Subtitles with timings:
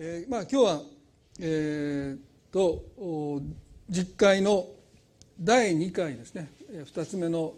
[0.00, 0.82] えー、まあ今日は、
[1.40, 2.84] えー、と
[3.90, 4.66] 実会の
[5.40, 6.48] 第2回ですね。
[6.70, 7.54] 2つ目の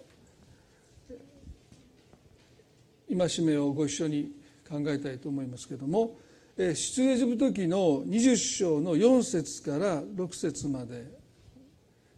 [3.10, 4.32] 戒めをご一緒に
[4.66, 6.16] 考えたいと思いますけれども
[6.56, 6.70] 出
[7.02, 11.20] エジプト記の20章の4節から6節まで。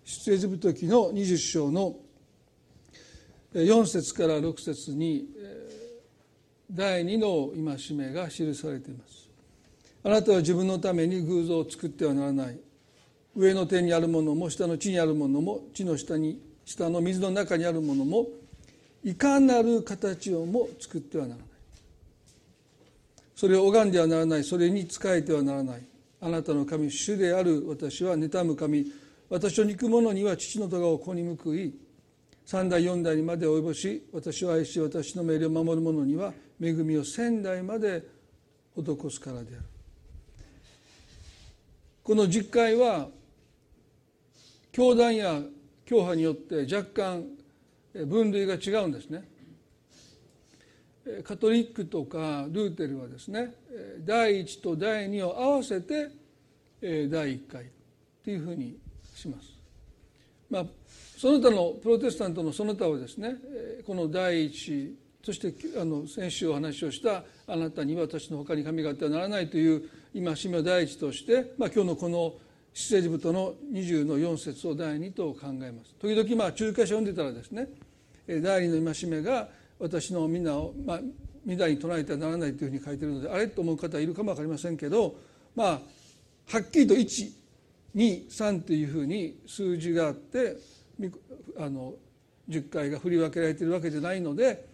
[0.05, 1.97] 出エジプト記の20章の
[3.55, 5.27] 4節から6節に
[6.71, 9.22] 第2の戒めが記されています。
[10.05, 12.59] あなたは自分のために偶像を作ってはならない。
[13.37, 18.27] 上の手にあるものも下の地にあるものも地の下に下の水の中にあるものも
[19.03, 21.47] いかなる形をも作ってはならない。
[23.35, 24.45] それを拝んではならない。
[24.45, 25.83] それに仕えてはならない。
[26.21, 28.93] あなたの神主である私は妬む神。
[29.31, 31.75] 私を憎む者には父の咎を子に報い
[32.45, 38.03] 三代四代にまで及ぼし私を愛し私の命令を守る者には恵みを千代まで
[38.77, 39.72] 施すからである。
[42.03, 43.09] この実会は
[44.73, 45.41] 教団や
[45.85, 47.25] 教派によって若干
[48.07, 49.25] 分類が違うんですね。
[51.25, 53.55] カトリックとかルーテルはですね
[54.05, 56.09] 第1と第2を合わせて
[56.81, 57.67] 第1回
[58.25, 58.79] というふうに
[59.15, 59.49] します。
[60.49, 60.67] まあ
[61.17, 63.37] その他のプロテスタントのその他はですね
[63.87, 72.35] この第一そしてあの先週お話をした「あなたに私の他に神があってはならない」という今しめ第一として、まあ、今日のこの
[72.75, 75.95] 出エジプトの20の4節を第二と考えます。
[76.01, 77.69] 時々まあ中華書読んでたらですね
[78.27, 81.01] 第二の戒めが私の皆を、まあ、
[81.45, 85.17] 皆に唱えてはならないというふうに書いてるのであれと思う方いるかも分かりませんけど
[85.57, 85.81] まあは
[86.61, 90.57] っきりと123というふうに数字があって
[91.59, 91.95] あの
[92.49, 94.72] 10回が振り分けられているわけじゃないので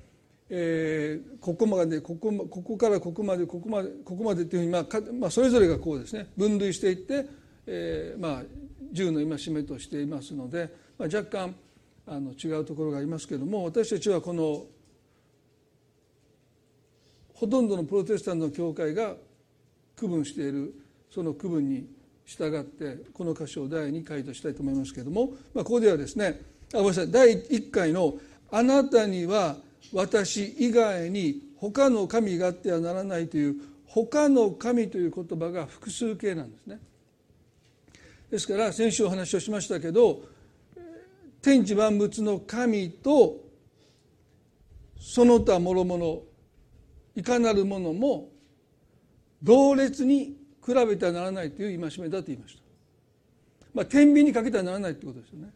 [0.51, 6.29] えー、ここまでここここからここまでここまでここまでっていうふうに、まあかまあ、それぞれがこうですね。
[6.37, 7.27] 分類していって、
[7.67, 8.43] えー、まあ
[8.93, 11.55] 10の戒めとしていますので、まあ、若干
[12.07, 14.65] あの違うところがありますけれども私たちはこの
[17.35, 19.15] ほとんどのプロテスタントの教会が
[19.95, 20.75] 区分している
[21.11, 21.87] その区分に
[22.25, 26.41] 従ってこの箇所を第2回としたいと思いますけれども、まあ、ここではですね
[26.73, 27.11] あごめんなさい。
[27.11, 28.19] 第1回の
[28.51, 29.57] 「あなたには
[29.93, 33.57] 私以外に他の神があってはならないという
[33.87, 36.79] 他の神という言葉が複数形なんですね。
[38.31, 40.23] ですから先週お話をしましたけど
[41.41, 43.37] 天地万物の神と
[45.01, 46.17] その他諸々
[47.17, 48.29] いかなるものも
[49.43, 52.63] 同列に比べてはならないという戒めだと言いました。
[53.73, 55.51] まあ天秤にかけてはならないということですよね。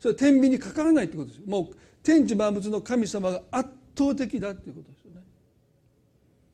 [0.00, 1.44] それは天秤にかからないということですよ。
[1.46, 3.68] もう天地万物の神様が圧
[3.98, 5.22] 倒的だということですよね。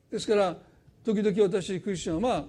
[0.09, 0.57] ですから
[1.05, 2.45] 時々私クリスチャンは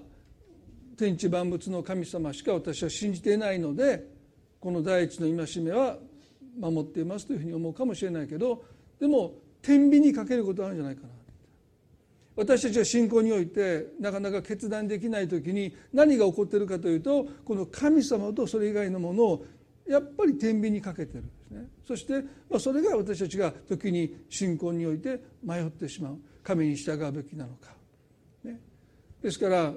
[0.97, 4.07] 天地万物の神様しか私は信じていないので
[4.59, 5.99] この第一の戒めは
[6.59, 8.65] 守っていますというふうに思うかもしれないけど
[8.99, 11.09] でも天秤にかけることあるんじゃないかな。
[12.37, 19.47] 私たちは信仰においてなかなか決断できない時に何が起こっているかというとこの神様とそれ以外のものを
[19.87, 21.25] やっぱり天秤にかけてる。
[21.55, 21.69] ね。
[21.87, 26.19] そして、ま、それが私たちが時に信仰において迷ってしまう。
[26.43, 27.71] 神に従うべきなのか、
[28.45, 28.61] ね、
[29.23, 29.73] ですから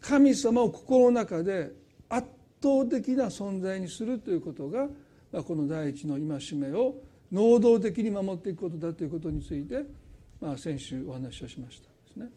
[0.00, 1.70] 神様を心の中で
[2.08, 2.26] 圧
[2.62, 4.88] 倒的な存在にするということが、
[5.30, 6.94] ま、この第一の戒めを
[7.30, 9.84] 能動的に守っていくことだということについて、
[10.40, 11.88] まあ、先週お話をしました。
[12.22, 12.28] で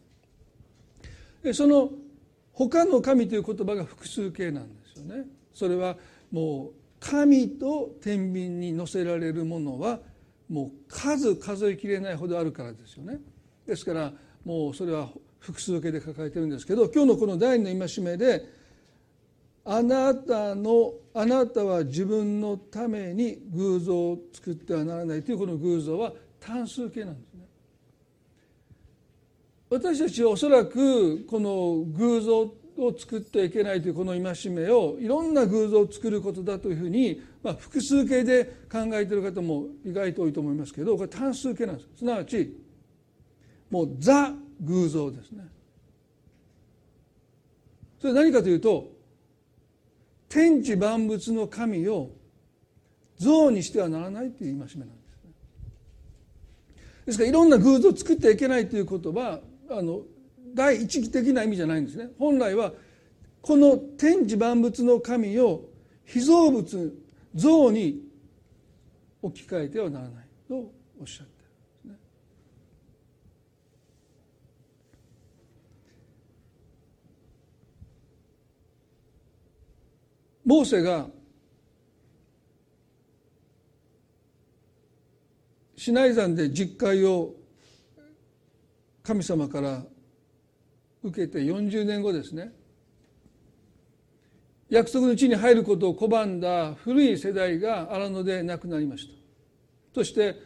[1.44, 1.52] すね。
[1.54, 1.90] その
[2.52, 5.24] 他の神という言葉が複数形なんですよね。
[5.54, 5.96] それは
[6.30, 9.98] もう神と天秤に乗せられるものは
[10.48, 13.18] もう数数えきれないほどあるからですよね。
[13.66, 14.12] ですから
[14.44, 15.08] もうそれは
[15.40, 18.44] 複数形で抱えてるんですけど今日のこの第二の戒めで
[19.64, 27.48] 「あなたのあなたは自分のために偶像を作ってはならない」というこの偶像は単数形なんですね。
[29.70, 41.88] 私たちはおそらくこの偶像を作ってはいけないというこの戒めをいろんな偶像を作ることだというふうに、まあ、複数形で考えている方も意外と多いと思いますけどこれ単数形なんです。
[41.98, 42.56] すなわち
[43.70, 45.44] もうザ偶像ですね。
[48.00, 48.90] それ何かというと
[50.28, 52.10] 天地万物の神を
[53.18, 55.30] 像にしてはならないという戒めなんですね。
[57.06, 59.40] ですからいろんな偶像を作ってはいけないということは
[59.70, 60.02] あの
[60.54, 62.72] 第一義的な意味じゃないんですね本来は
[63.40, 65.64] この天地万物の神を
[66.04, 66.98] 被造物
[67.34, 68.02] 像に
[69.22, 70.54] 置き換えてはならないと
[71.00, 71.32] おっしゃって
[71.84, 71.98] るんですね。
[80.44, 81.06] モーセが
[85.76, 87.34] シナイ山で実戒を
[89.02, 89.84] 神様から
[91.02, 92.52] 受けて40年後ですね。
[94.70, 99.12] 約束の地に入ることを拒んだ古い世代が荒野で亡くなりました。
[99.94, 100.36] そして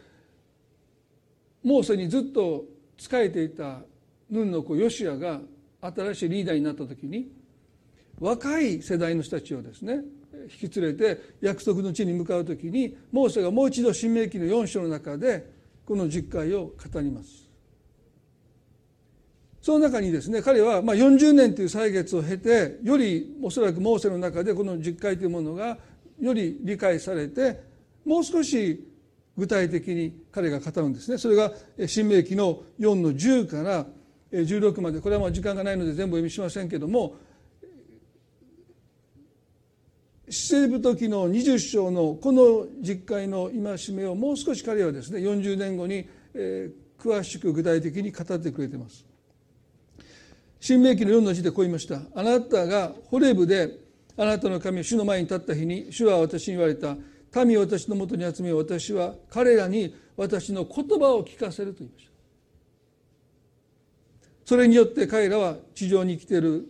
[1.63, 2.65] モーセにずっと
[2.97, 3.81] 仕えていた
[4.29, 5.39] ヌンの子ヨシアが
[5.81, 7.31] 新しいリーダーになった時に
[8.19, 10.01] 若い世代の人たちをですね
[10.61, 15.49] 引き連れて約束の地に向かう時にモーセがもう一度新明記の4章の中で
[15.85, 17.46] この実会を語ります。
[19.67, 25.77] その中にですね彼はまあ40年という歳月を経てよりおそらくモーセの中でこの実会というものが
[26.21, 27.59] より理解されて
[28.05, 28.87] もう少し
[29.35, 31.51] 具体的に彼が語るんですねそれが
[31.85, 33.85] 新明記の4の10から
[34.31, 37.17] 16までこれはもう時間がないので全部お読みしませんけども
[40.29, 46.07] 出世時の20章のこの実会の戒めをもう少し彼はですね40年後に、
[46.97, 49.06] 詳しく具体的に語ってくれてます。
[50.59, 52.01] 新明記の4の字でこう言いました。
[52.15, 53.79] あなたがホレブで
[54.17, 56.95] あなたの神主の前に立った日に主は私に言われた。
[57.45, 62.11] 民を私のもとに集め私は彼らに私の言葉を聞かせると言いました。
[64.45, 66.67] それによって彼らは地上に生きている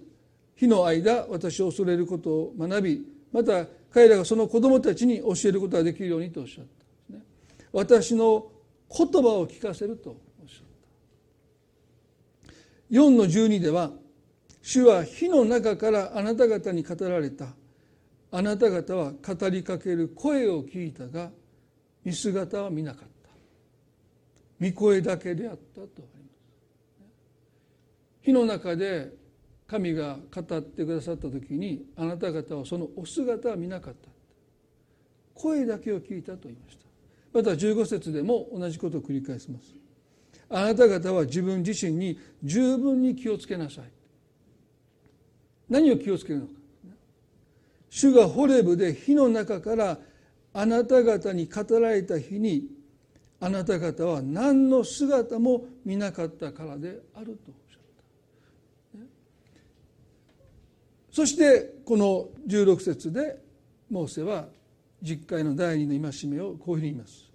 [0.56, 6.66] 日の間私を恐れることを学びまた彼らがその子供たちに教えることができるようにとおっしゃっ
[7.10, 7.24] たね。
[7.72, 8.48] 私の
[8.90, 10.18] 言葉を聞かせると。
[12.92, 13.92] 4の12では
[14.62, 17.48] 主は火の中からあなた方に語られた。
[18.30, 21.32] あなた方は語りかける声を聞いたが
[22.04, 23.30] 見姿は見なかった。
[24.60, 27.14] 見声だけであったとあります。
[28.24, 29.14] 火の中で
[29.68, 34.10] 神が語ってくださった時にあなた方はそのお姿は見なかった。
[35.34, 36.86] 声だけを聞いたと言いました。
[37.32, 39.77] また15節でも同じことを繰り返します。
[40.50, 43.86] あなた方は自分自身に十分に気をつけなさい。
[45.70, 46.54] 何を気をつけるのか。
[47.90, 49.98] 主がホレブで火の中から
[50.54, 52.68] あなた方に語られた日に
[53.40, 59.06] あなた方は何の姿も見なかったからであるとおっしゃった。
[61.12, 63.38] そしてこの16節で
[63.90, 64.48] モーセは
[65.02, 67.26] 実会の第二の戒めをこういうふうに言います。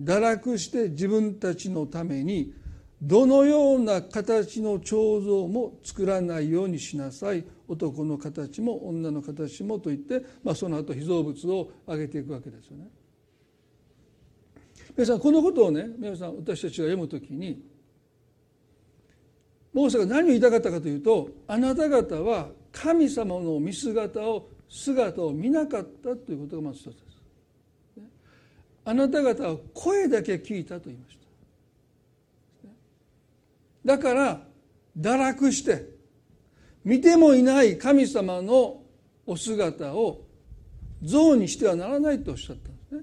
[0.00, 2.54] 堕落して自分たちのために
[3.02, 12.88] どのような形の彫像も作らないようにしなさい男の形も女の形もと言って、まあ、その後被造物を挙げていくわけですよね。
[14.96, 17.62] 皆さんこのことをね皆さん私たちが読むときに
[19.72, 27.00] モーセが何を言いたかったかというとあなた方は神様の見姿を姿を見なかったということがまず一つです。
[28.84, 31.19] あなた方は声だけ聞いたと言いました。
[33.84, 34.40] だから
[34.98, 35.88] 堕落して
[36.84, 38.82] 見てもいない神様の
[39.26, 40.22] お姿を
[41.02, 43.02] 像にしてはならないとおっしゃったんですね。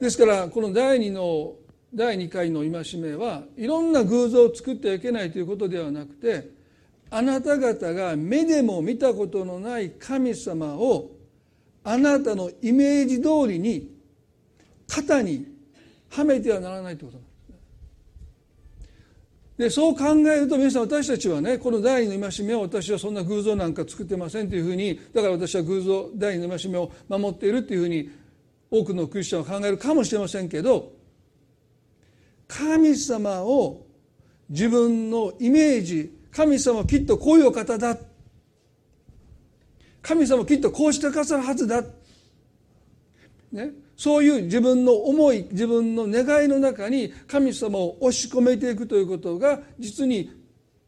[0.00, 1.54] ですからこの第二の
[1.94, 6.50] 第2回の戒めはいろんな偶像を作ってはいけないということではなくて
[7.10, 11.10] あなた方が目でも見たことのない神様を
[11.84, 13.94] あなたのイメージ通りに
[14.88, 15.46] 肩に
[16.08, 17.31] はめてはならないということなんです。
[19.62, 28.10] でそう考えると皆さん私たちはねこの第二の戒めを私はそんな偶像なんか作ってませんというふうにだから私は偶像第二の戒めを守っているというふうに
[28.72, 30.90] 多くのクリスチャンは考えるかもしれませんけど
[32.48, 33.86] 神様を
[34.48, 37.96] 自分のイメージ神様はきっとこういうお方だ。
[40.02, 41.82] 神様はきっとこうしてくださるはずだ、
[43.52, 50.30] ね、そういう自分の思い自分の願いの中に神様を押し込めていくということが実に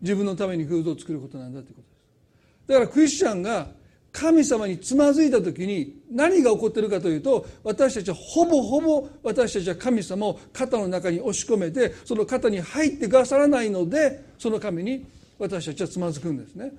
[0.00, 2.68] 自分のために偶像を作ることなんだということです。
[2.68, 3.68] だからクリスチャンが
[4.14, 15.04] 神様につまずいた時に何が起こっているかというと私たちはほぼほぼ私たちは神様を肩の中に押し込めてその肩に入ってくださらないのでその神に
[15.36, 16.72] 私たちはつまずくんですね。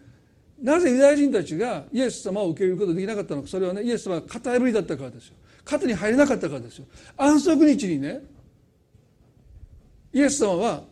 [0.61, 5.35] なぜユダヤ人たちがイエス様を受け入れることができなかったのかそれはねイエス様が肩破りだったからですよ。
[5.65, 6.85] 肩に入れなかったからですよ。
[7.17, 8.21] 安息日にね
[10.13, 10.83] イエス様は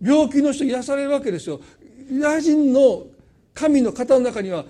[0.00, 1.60] 病気の人癒されるわけですよ。
[2.08, 3.06] ユダヤ人の
[3.52, 4.64] 神の肩の中には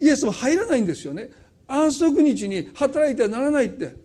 [0.00, 1.30] イエス様入らないんですよね。
[1.68, 4.02] 安息日に働いてはならないって。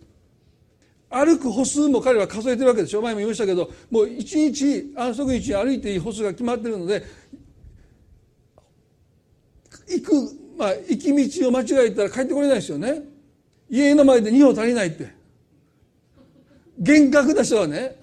[1.12, 3.02] 歩く歩数も彼は数えてるわけでしょ。
[3.02, 7.02] 前も言いましたけどもう一日安息日に歩いていい歩数が決まってるので
[9.88, 13.02] 行く、まあ、行き道を間違えたら帰ってこれないですよね。
[13.70, 15.10] 家の前で2歩足りないって。
[16.78, 17.98] 厳格な人はね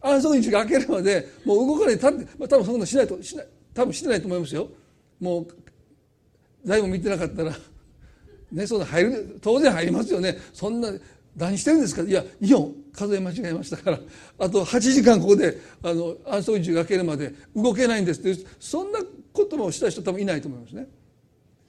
[0.00, 4.70] 安息日が明けるまでもう動かないで立って、まあ、多分そんなのしないとしない多分してないと思いますよ。
[5.20, 5.48] もう
[6.64, 7.52] 誰も見てなかったら
[8.52, 10.38] ねそんな入る当然入りますよね。
[10.54, 10.90] そんな
[11.36, 12.00] 何してるんですか。
[12.00, 14.00] いや2本数え間違えましたから。
[14.38, 19.00] あと8時間ここであの安息日が明けるまで動けないんですってそんな
[19.34, 20.88] こともした人多分いないと思いますね。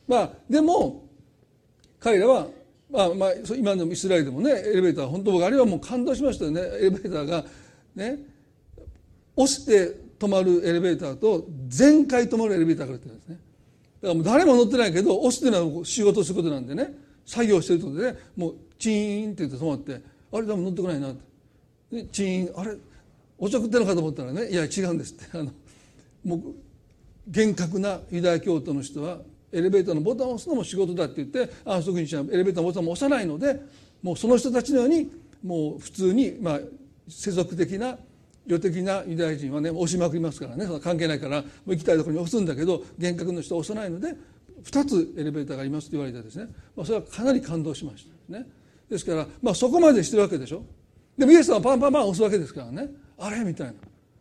[0.09, 1.07] まあでも
[1.99, 2.47] 彼らは
[2.89, 6.61] まあまあ今のイスラエルでもねエレベーター本当僕あれはもう感動しましたよね。
[6.61, 7.45] エレベーターが
[7.95, 8.17] ね
[9.35, 13.39] 押して止まるエレベーターと全開止まるエレベーターがあるってんですね。
[14.01, 16.91] だからもう誰も乗ってないけど押すっていうのは仕事することなんでね
[17.25, 20.01] 作業してるってことでねもうチーンって言って止まって
[20.33, 22.03] あれ多分乗ってこないなって。
[22.11, 22.75] チーンあれ
[23.37, 25.37] おちょくってるのかと思ったらねいや違うんですって。
[25.37, 25.51] あの
[26.25, 26.41] もう
[27.27, 29.19] 厳格なユダヤ教徒の人は
[29.51, 33.59] エレベーターのボタンを押すのも仕事だって言って安息日はエレベーターのボタンも押さないので
[34.01, 35.11] もうその人たちのように
[35.43, 36.59] もう普通にまあ
[37.07, 37.97] 世俗的な
[38.45, 40.65] 世的なユダヤ人はね押しまくりますからね。
[40.65, 44.15] そ関係ないからもう行きたいところに押すんだけど厳格の人は押さないので
[44.63, 48.45] 2つエレベーターがありますと言われてですね、まあ、それはかなり感動しましたね。
[48.89, 50.63] ですから、まあ、そこまでしてるわけでしょ。
[51.17, 52.89] でもイエスさんはパンパンパン押すわけですからね。
[53.19, 53.39] あれ？
[53.41, 53.73] みたいな。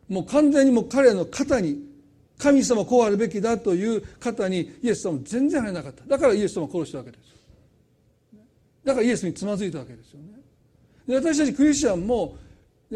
[0.09, 1.88] もう完全にもう彼の肩に
[2.39, 6.05] 神様こうあるべきだという方にイエス様全然入らなかった。
[6.05, 7.35] だからイエス様を殺したわけです。
[8.85, 10.39] だからイエスにつまずいたわけですよね。
[11.07, 12.37] で私たちクリスチャンも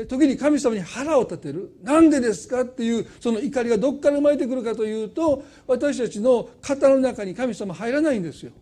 [0.08, 1.72] 時に神様に腹を立てる。
[1.82, 8.52] なんでですかっていうその怒りがどっから生まれてくるかというと私たちの肩の中に神様入らないんですよ。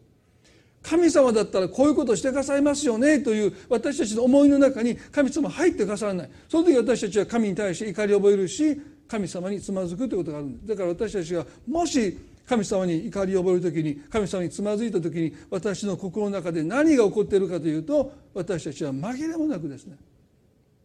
[0.83, 6.31] 神様だったらこういうことをしてくださいますよねという私たちの思いの中に神様入ってくださらない。
[6.49, 10.69] その時私たちは神に対して怒りを覚えるし神様につまずくということがあるんです。
[10.69, 19.97] だから私たちがもし神様に怒りを覚える時に神様につまずいた時に私の心の中で何が起こっているかというと私たちは紛れもなくですね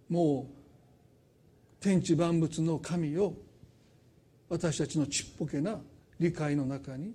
[0.10, 3.34] もう天地万物の神を
[4.50, 5.80] 私たちのちっぽけな
[6.20, 7.14] 理解の中に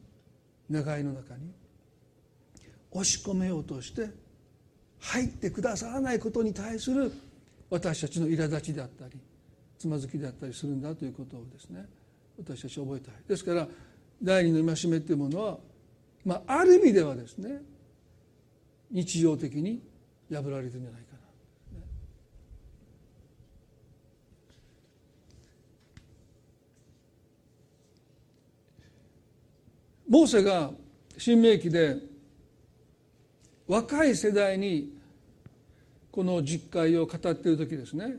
[0.70, 1.52] 願いの中に
[2.92, 4.10] 押し込めようとして
[5.00, 7.12] 入ってくださらないことに対する
[7.68, 9.12] 私たちの苛立ちであったり
[9.80, 11.86] つまずきであったりするんだということをですね
[12.38, 13.14] 私たち覚えたい。
[13.26, 13.66] ですから
[14.22, 15.58] 第二の戒めというものは、
[16.22, 17.62] まあ、ある意味ではですね
[18.90, 19.80] 日常的に
[20.30, 21.18] 破られてるんじゃないかな。
[30.06, 30.72] モーセが
[31.16, 31.96] 新明記で
[33.66, 34.92] 若い世代に
[36.10, 38.16] この実会を語っている時ですね。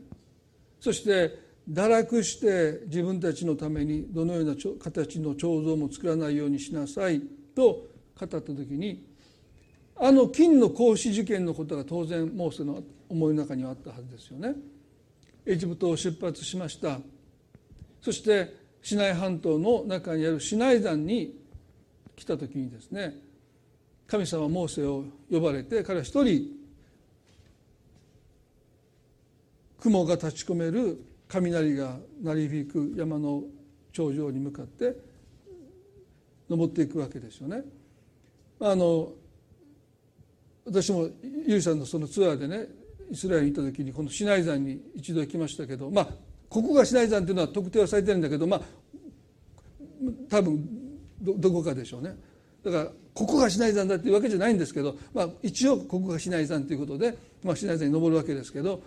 [0.79, 7.21] そして堕落して自分たちのためにどのような形の彫像も作らないようにしなさい
[7.55, 7.87] と
[8.19, 9.05] 語った時に
[9.95, 14.55] あの金の孔子事件のことが当然モーセの思いの中にはあったはずですよね。
[15.45, 16.99] エジプトを出発しました
[18.01, 21.35] そしてシナイ半島の中にあるシナイ山に
[22.15, 23.15] 来た時にですね
[24.07, 26.47] 神様モーセを呼ばれて彼は一人
[29.79, 33.43] 雲が立ち込める雷が鳴り響く山の
[33.93, 34.95] 頂上に向かって
[36.49, 37.63] 登っていくわけですよね。
[38.59, 39.13] あの
[40.65, 41.07] 私も
[41.47, 42.67] ゆりさんのそのツアーでね
[43.09, 46.07] イスラエルに行った時にこのシナイ山に一度行きましたけどまあ
[46.49, 48.61] ここがシナイ山っていうのは特定はされてるんだけどまあ
[50.29, 50.67] 多分
[51.21, 52.15] どこかでしょうね。
[52.63, 58.81] だからここがシナイ山だっていうわけじゃないんですけど、まあ、一応ここがシナイ山ということで、まあ、シナイ山に登るわけですけど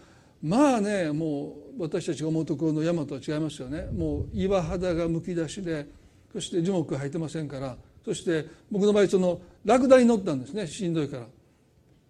[0.44, 3.88] まあねもう私たちが思うところの山とは違いますよね。
[3.96, 5.86] もう岩肌がむき出しで
[6.32, 7.76] そして樹木が生えてませんから。
[8.04, 10.66] そして僕の場合そのラクダに乗ったんですね。
[10.66, 11.26] しんどいから。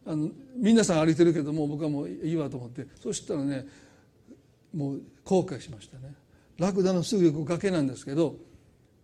[0.07, 2.89] あの皆さん歩いてるけども僕はもういいわと思って。
[3.01, 3.67] そしたらね
[4.75, 6.13] もう後悔しましたね。
[6.59, 8.35] ラクダのすぐ横崖なんですけど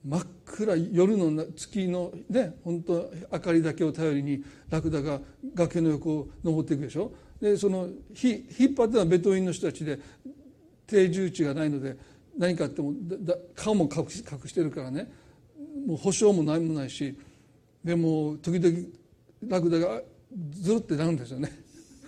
[0.04, 5.20] 真っ暗夜の月のね本当明かりだけを頼りにラクダが
[5.54, 7.12] 崖の横を登っていくでしょ。
[7.40, 7.88] でその
[8.22, 9.98] 引っ張ってたのはベトインの人たちで
[10.86, 11.96] 定住地がないので
[12.36, 12.92] 何かあっても
[13.54, 15.10] 顔も隠し隠してるからね。
[15.86, 17.16] もう保証も何もないし
[17.82, 18.76] でも時々
[19.48, 20.02] ラクダが
[20.52, 21.50] ずるってなるんですよね。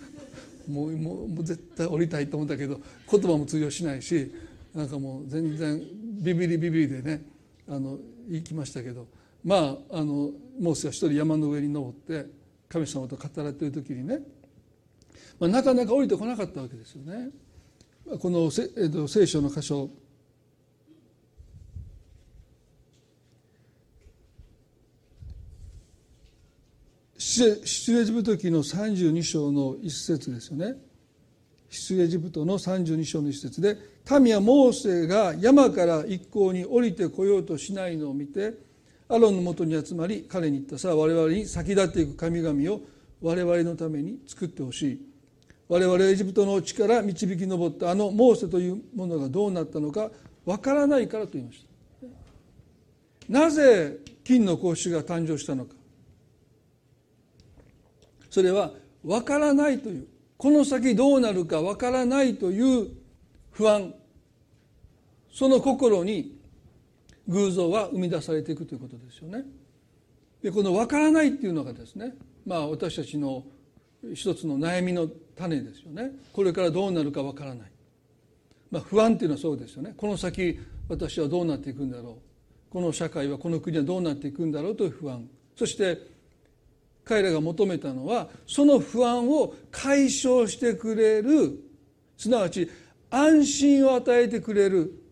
[0.69, 2.79] もうもうもう絶対降りたいと思ったけど
[3.11, 4.31] 言葉も通用しないし
[4.73, 5.81] なんかもう全然
[6.21, 7.25] ビビりビビりでね
[7.67, 7.97] あの
[8.27, 9.07] 行きましたけど。
[9.43, 12.25] まああのモーセは一人山の上に登って
[12.69, 14.19] 神様と語られてる時にね、
[15.43, 17.27] まあ、なかなか降りてこなかったわけですよね。
[18.17, 19.89] この聖書の箇所。
[27.17, 30.77] 出エジプト記の32章の一節ですよね。
[31.69, 33.75] 出エジプトの32章の一節で
[34.21, 38.53] 民はモーセが山から一向に降りてこようとしないのを見て
[39.09, 40.77] アロンのもとに集まり彼に言った。
[40.77, 42.79] さあ我々に先立っていく神々を
[43.21, 45.12] 我々のために作ってほしい。
[45.69, 50.11] 我々はエジプトの地から導き上ったあのモーセというものがどうなったのか
[50.45, 51.65] わからないからと言いまし
[53.27, 55.73] たなぜ金の格子が誕生したのか
[58.29, 58.71] それは
[59.03, 62.89] わからないというこの先どうなるかわからないという
[63.51, 63.93] 不安
[65.31, 66.37] その心に
[67.27, 69.45] 偶像は生み出されていくということですよね。
[70.41, 72.13] でこの分からないっていうのがですね
[72.45, 73.45] まあ私たちの
[74.13, 76.11] 一つの悩みの種ですよね。
[76.31, 77.71] これからどうなるかわからない、
[78.71, 79.93] まあ、不安っていうのはそうですよね。
[79.97, 82.73] この先私はどうなっていくんだろう。
[82.73, 85.27] この社会はこの国はどうなっていくんだろうという不安。
[85.55, 85.97] そして
[87.05, 91.59] 彼らが求めたのはその不安を解消してくれる。
[92.17, 92.69] すなわち
[93.09, 95.02] 安心を与えてくれる。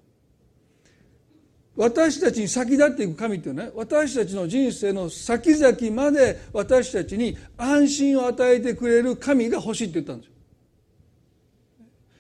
[1.76, 10.34] 私たちに先立っていく神っていうのは、ね、私たちの人生の先々まで私たちに安心を与えてくれる神が欲しいって言ったんですよ。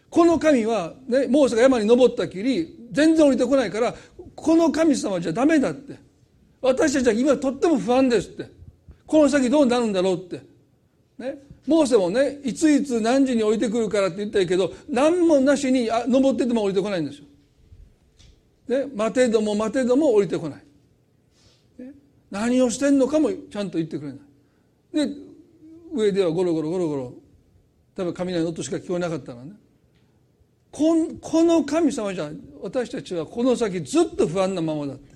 [0.10, 3.96] この神は、ね、モーセが山に登ったきり全然降りてこないから
[4.36, 5.98] この神様じゃダメだって
[6.62, 8.50] 私たちは今とっても不安ですって
[9.06, 10.42] この先どうなるんだろうって。
[11.18, 17.26] ね、モーセもねいついつ何時に降りてくるからって言ったけど何もなしにあ登ってても降りてこないんですよ。
[18.72, 20.64] ね、待てども待てども降りてこない、
[21.78, 21.92] ね、
[22.30, 24.18] 何をしてんのかもちゃんと言ってくれな
[25.04, 25.08] い。
[25.08, 25.14] で
[25.94, 27.14] 上ではゴロゴロゴロゴロ
[27.96, 29.52] 多分雷の音しか聞こえなかったらね。
[30.72, 30.96] こ
[31.44, 35.11] の神様じゃ私たちはこの先ずっと不安なままだった。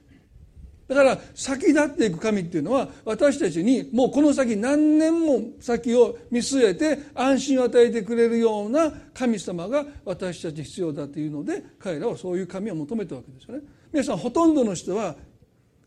[0.88, 13.64] だから先立っていく神っていうのは私たちにもうこの先何年も先を見据えて安心を与えてくれるような神様が私たち必要だというので彼らはそういう神を求めたわけですよね。
[13.92, 15.16] 皆さんほとんどの人は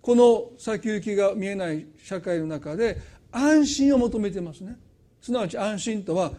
[0.01, 4.77] この先行きが見えない社会の中で安心を求めてますね。
[5.21, 6.33] すなわち安心とは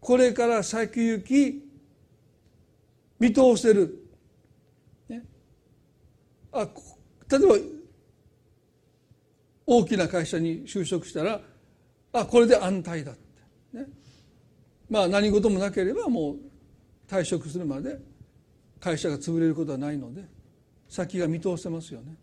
[0.00, 1.64] これから先行き
[3.18, 4.07] 見通せる
[6.62, 6.68] あ
[7.30, 7.56] 例えば
[9.66, 11.40] 大きな会社に就職したら
[12.12, 13.86] あこれで安泰だって、ね、
[14.88, 16.36] まあ何事もなければもう
[17.06, 17.98] 退職するまで
[18.80, 20.24] 会社が潰れることはないので
[20.88, 22.14] 先が見通せますよね。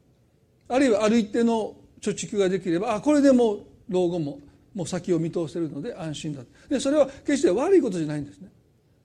[0.67, 4.39] あるいはある一定の貯蓄ができればあこれでもう老後も
[4.73, 8.49] もう先を見通せるので安心だでそれは決して悪いことじゃないんですね。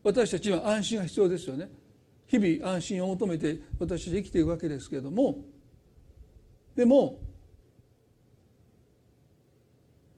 [0.02, 1.68] 私たちは安心が必要ですよね。
[2.30, 5.38] 日々安心を求めて私たち生きていくわけですけれども
[6.76, 7.18] でも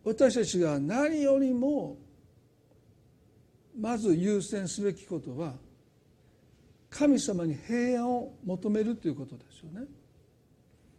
[0.04, 1.96] 私たちが何よりも
[3.78, 5.54] まず優先すべきことは
[6.90, 9.86] 神様に平安を求めるということですよね。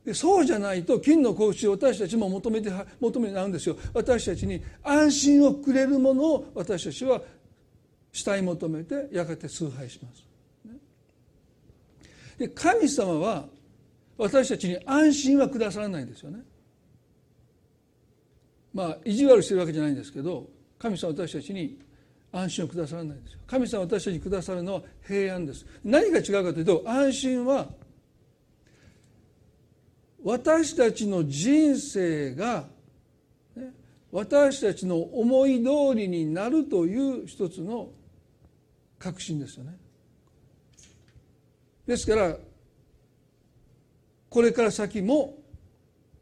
[0.04, 7.21] でそうじゃないと金の格子を私たちも求めて求めになるんですよ私たちに安心をくれるものを私たちは
[8.12, 10.32] 慕い求めてやがて崇拝します
[12.43, 13.45] で神様は
[14.17, 16.39] 私たちに安心はくださらないんですよね。
[18.73, 21.79] まあ意地悪してるわけじゃないんですけど神様私たちに
[22.34, 23.39] 安心をくださらないんですよ。
[23.47, 25.65] 神様私たちにくださるのは平安です。
[25.86, 27.69] 何が違うかというと安心は
[30.21, 32.65] 私たちの人生が
[33.56, 33.71] ね
[34.12, 37.88] 私たちの思い通りになるという一つの
[38.99, 39.77] 確信ですよね。
[41.85, 42.37] ですから
[44.29, 45.35] これから先も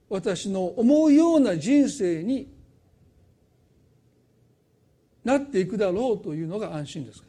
[0.09, 2.51] 私の思うような人生に
[5.23, 7.27] なっていくだろうというのが安心ですか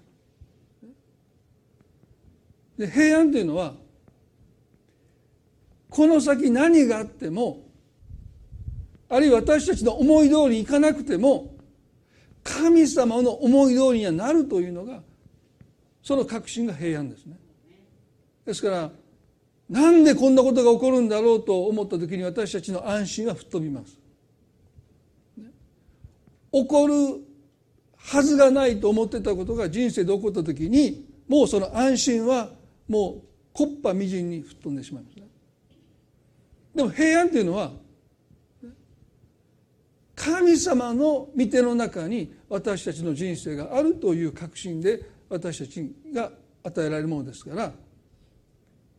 [2.79, 3.75] らで平安というのは
[5.91, 7.61] この先何があっても
[9.09, 11.55] あるいは私たちの思い通りにいかなくても
[12.43, 15.03] 神様の思い通りにはなるというのが
[16.03, 17.37] その確信が平安ですね。
[18.45, 18.91] ですから
[19.69, 23.99] なんでこんなことが起こるんだろうと思った時に私たちの安心は吹っ飛びます。
[26.53, 26.95] 起こる
[27.97, 32.51] はずがないと思ってたことが人生で起こった時にもうその安心は
[32.89, 33.23] もう
[33.55, 35.23] 木っ端みじんに吹っ飛んでしまいますね。
[36.75, 37.73] でも平安というのは
[40.15, 46.31] 神様の御手の中に私たちの人生があるという確信で私たちが
[46.63, 47.73] 与えられるものですから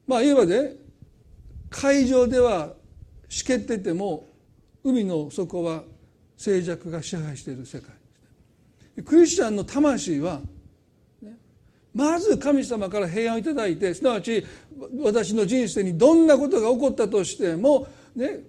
[0.07, 0.75] まあいわばで
[1.69, 2.73] 会場では
[3.29, 4.27] しけってても
[4.83, 5.83] 海の底は
[6.37, 7.89] 静寂が支配している世界。
[9.05, 10.41] クリスチャンの魂は
[11.93, 14.45] まず神様から平安をいただいてすなわち
[15.01, 18.39] 私の人生にどんなことが起こったとしても、ね、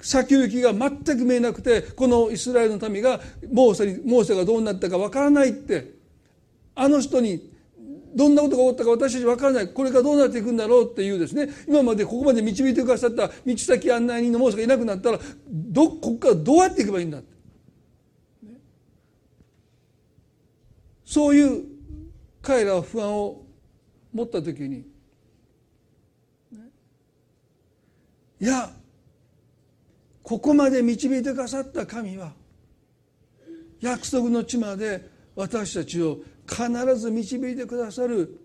[0.00, 3.20] 先行きが全く見えなくてこのイスラエルの民が
[3.52, 5.92] モーセにモーセがどうなったかわからないって
[6.74, 7.53] あの人に
[8.14, 9.68] どんなことが起こったか私たち分からない。
[9.68, 11.48] これからどうなっていくんだろうっていうですね。
[11.68, 17.34] 今までここまで導いてくださった道先案内人のモーセがいなくなったらどここからどうやっていけばいいんだって、
[21.04, 21.64] そういう
[22.40, 23.42] 彼らは不安を
[24.12, 24.84] 持った時に、
[28.40, 28.70] いや
[30.22, 32.32] ここまで導いてくださった神は
[33.80, 38.40] 約束の地まで私たちを必ず導いてくださる、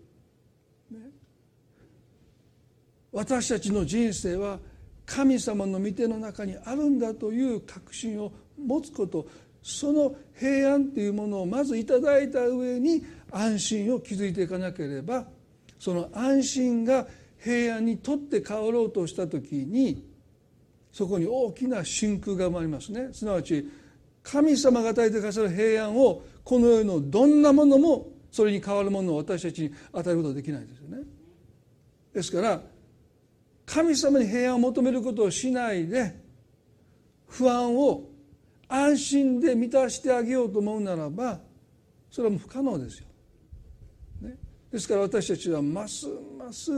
[3.11, 4.59] 私たちの人生は
[5.05, 9.27] 神様の御手の中にあるんだという確信を持つこと。
[9.61, 15.27] その平安というものをまずいただいた上に安心を築いていかなければ
[15.77, 17.05] その安心が
[17.37, 20.07] 平安にとって変わろうとした時に
[20.91, 23.09] そこに大きな真空が生まれますね。
[23.11, 23.69] すなわち
[24.23, 31.03] 神様が与えてくださる平安をこの世のどんなものもそれに変わるものを私たちに与えることはできないですよね
[32.13, 32.61] ですから
[33.65, 36.15] 神様に平安を求めることをしないで
[37.27, 38.09] 不安を
[38.67, 41.39] 安心で満たしてあげようと思うならば
[42.09, 43.05] それはもう不可能ですよ。
[44.21, 44.35] ね、
[44.71, 46.71] ですから私たちはますます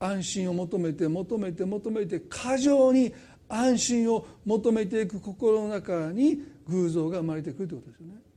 [0.00, 3.12] 安心を求めて求めて求めて過剰に
[3.48, 8.27] 安心を求めていく心の中に偶像が生まれてくるということですよね。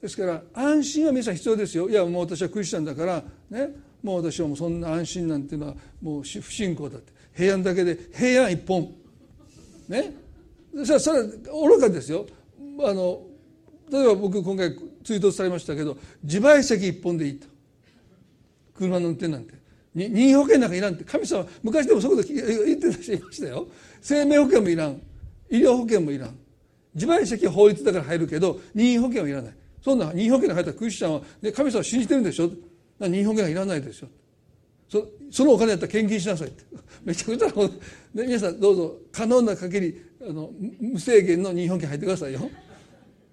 [0.00, 1.88] ですから安心は皆さん必要ですよ。
[1.88, 3.68] いやもう私はクリスチャンだからね。
[4.02, 7.12] もう私はもうそんな安心なんていうのはもう不信仰だって。
[7.34, 8.94] 平安だけで平安一本。
[9.88, 10.14] ね。
[10.84, 12.26] それそれ愚かですよ。
[12.82, 13.26] あの
[13.90, 17.46] 例えば僕今回追悼されましたけど自賠責一本でいいと。
[18.74, 19.54] 車の運転なんて。
[19.94, 21.04] 任意保険なんかいらんって。
[21.04, 23.68] 神様昔でもそういうこと言ってた人いましたよ。
[24.00, 25.02] 生命保険もいらん。
[25.50, 26.38] 医療保険もいらん。
[26.94, 29.59] 自賠責は法律だから入るけど任意保険はいらない。
[29.82, 32.50] そんな任意保険が入ったクリスチャンは、ね、神様信じてるんでしょ？
[33.00, 34.08] 任意保険はいらないですよ
[34.88, 36.64] そそのお金だったら献金しなさいって
[37.04, 37.70] めちゃくちゃ、ね、
[38.14, 42.50] 皆さんどうぞ可能な限りあの無制限の任意保険入ってくださいよ。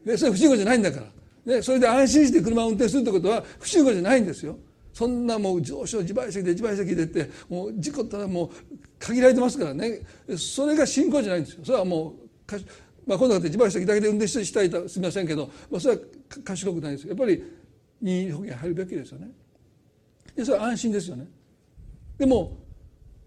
[0.05, 1.01] でそれ不信仰じゃないんだか
[1.45, 1.55] ら。
[1.55, 4.57] でそれで安心して車を運転するってことは不信仰じゃないんですよ。
[4.93, 8.49] そんなもう上昇自賠責で自賠責でってもう事故ったらもう
[8.99, 10.01] 限られてますからね
[10.37, 11.59] それが信仰じゃないんですよ。
[11.65, 12.15] それはも
[12.47, 12.53] う
[13.07, 16.01] まあ、こんな方自賠責だけで運転したいとすみませんけど、まあ、それは
[16.43, 17.07] 賢くないです。
[17.07, 17.41] やっぱり
[18.01, 19.29] 任意保険入るべきですよね。
[20.35, 21.27] でそれは安心ですよね。
[22.17, 22.57] でも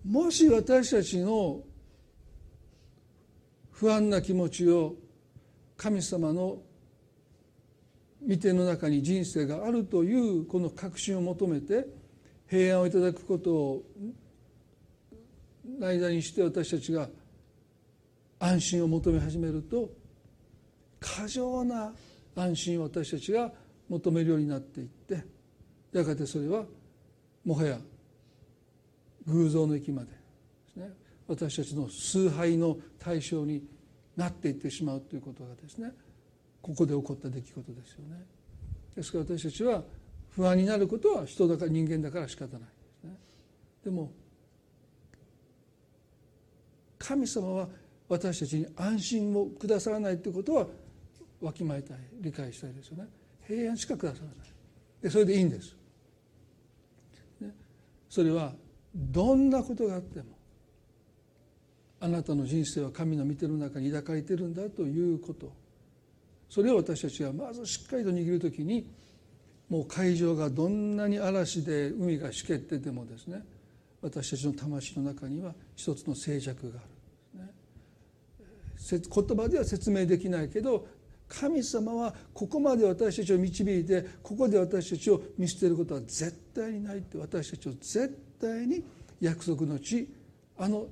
[0.07, 1.63] もし私たちの
[3.71, 4.95] 不安な気持ちを
[5.79, 6.59] 神様の
[8.29, 11.87] 御手の中に人生があるというこの確信を求めて
[12.47, 13.83] 平安をいただくことを
[15.81, 17.09] 間にして私たちが
[18.41, 19.91] 安心を求め始めると
[20.99, 21.93] 過剰な
[22.35, 23.53] 安心を私たちが
[23.89, 25.25] 求めるようになっていって
[25.93, 26.65] やがてそれは
[27.45, 27.79] もはや
[29.27, 30.15] 偶像の域までで
[30.73, 30.91] すね
[31.29, 33.63] 私たちの崇拝の対象に
[34.17, 35.93] なっていってしまうということがですね
[36.63, 38.27] ここで起こった出来事ですよね。
[38.95, 39.83] ですから私たちは
[40.31, 42.67] 不安になることは人だから人間だから仕方ないで
[43.01, 43.17] すね。
[43.85, 44.13] でも
[46.99, 47.69] 神様は
[48.11, 50.67] 私たちに安心をくださらないということは
[51.41, 53.09] わきまえたい理解したいですよね。
[53.47, 54.37] 平安しかくださらない
[55.01, 55.77] でそれでいいんです。
[57.41, 57.55] ね、
[58.09, 58.53] それは
[58.95, 60.25] どんなことがあっても
[62.01, 65.53] あなたの人生は神の御手の中に抱かれているんだということ
[66.49, 68.91] それを私たちがまずしっかりと握る時に
[69.69, 73.43] もう海上がどんなに嵐で海がしけっててもですね
[74.03, 76.90] 私たちの魂の中には一つの静寂がある、
[78.89, 80.87] 言葉では説明できないけど
[81.29, 88.85] 神様はここまで私たちを導いてここで私たちを見捨てることは絶対にないって私たちを絶対に
[89.21, 90.09] 約束の地
[90.59, 90.87] あの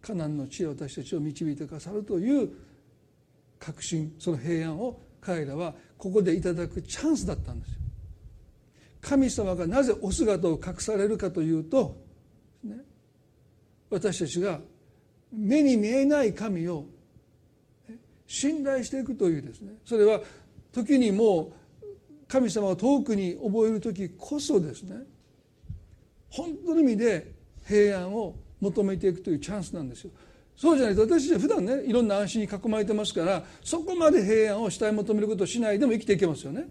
[0.00, 2.50] カナンの地へ私たちを導いてくださるという
[3.58, 7.74] 確信その平安を彼らはここでいただくチャンスだったんですよ。
[9.00, 11.96] 神様がなぜお姿を隠されるかというと、
[12.64, 12.76] ね、
[13.90, 14.60] 私たちが
[15.32, 16.86] 目に見えない神を
[18.32, 19.74] 信頼していくというですね。
[19.84, 20.22] それは
[20.72, 21.52] 時にもう
[22.26, 25.02] 神様を遠くに覚える時こそですね。
[26.30, 27.30] 本当の意味で
[27.68, 30.12] 平安を求めていくというチャンスなんですよ。
[30.56, 36.68] そうじゃないと私たちは普段ねいろんな安心に囲まれてますからそこまで平安を主体求めることをしないでも生きていけますよね。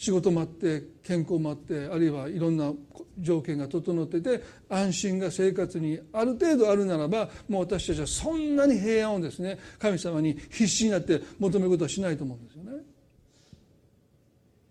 [0.00, 2.72] 仕事もあって健康もあってあるいはいろんな
[3.18, 12.70] 条件が整ってて安心が生活にある程度あるならばもう私たちはそんなに平安をですね神様に必死になって求めることはしないと思うんですよね。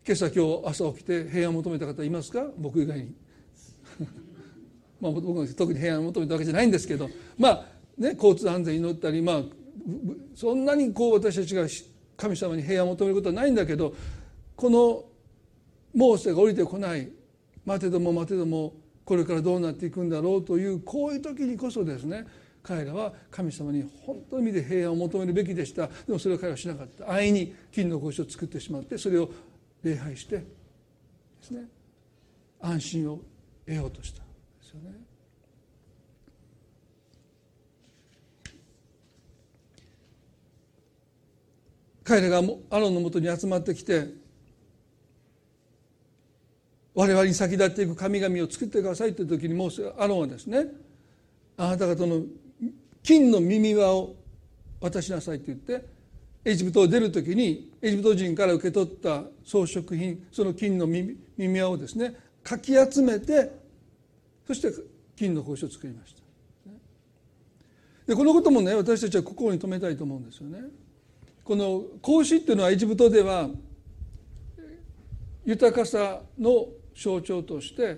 [0.04, 2.48] 今朝今日朝起きて平安を求めた方いますか？
[2.58, 3.13] 僕以外に。
[5.00, 7.65] まあ僕も特に平安を求めたわけじゃないんですけどまあ
[8.00, 9.44] ね交通安全祈ったりまあ
[10.34, 11.68] そんなにこう私たちが
[12.18, 13.94] 神様に平安を求めることはないんだけど
[14.56, 15.04] この
[15.93, 17.10] モーセが降りてこない。
[17.65, 18.73] 待てども待てども
[19.06, 22.25] これからどうなっていくんだろうというこういう時にこそですね
[22.63, 25.88] 彼らは神様に本当の意味で平安を求めるべきでした。
[25.88, 27.12] でもそれを彼らはしなかった。
[27.12, 29.30] 安易に金の格子を作ってしまってそれを
[29.84, 30.45] 礼拝してで
[31.41, 31.65] すね
[32.62, 33.19] 安心を
[33.65, 34.95] 得ようとしたんですよね。
[42.04, 44.08] 彼らがアロンのもとに集まってきて
[47.00, 50.66] 我々に先立っていく神々を作ってくださいという時にもうアロンはですね
[51.56, 52.24] あなた方の
[53.02, 54.18] 金の耳輪を
[54.82, 55.86] 渡しなさいと言って
[56.44, 63.50] エジプトを出る時にエジプト人から受け取った装飾品その金の耳輪をですねかき集めて
[64.46, 64.70] そして
[65.16, 66.22] 金の格子を作りました。
[68.08, 70.64] でこのこともね私たちは心に留めたいと思うんですよね。
[71.46, 73.50] この格子っていうのはエジプトでは
[75.46, 76.68] 豊かさの
[77.00, 77.98] 象徴として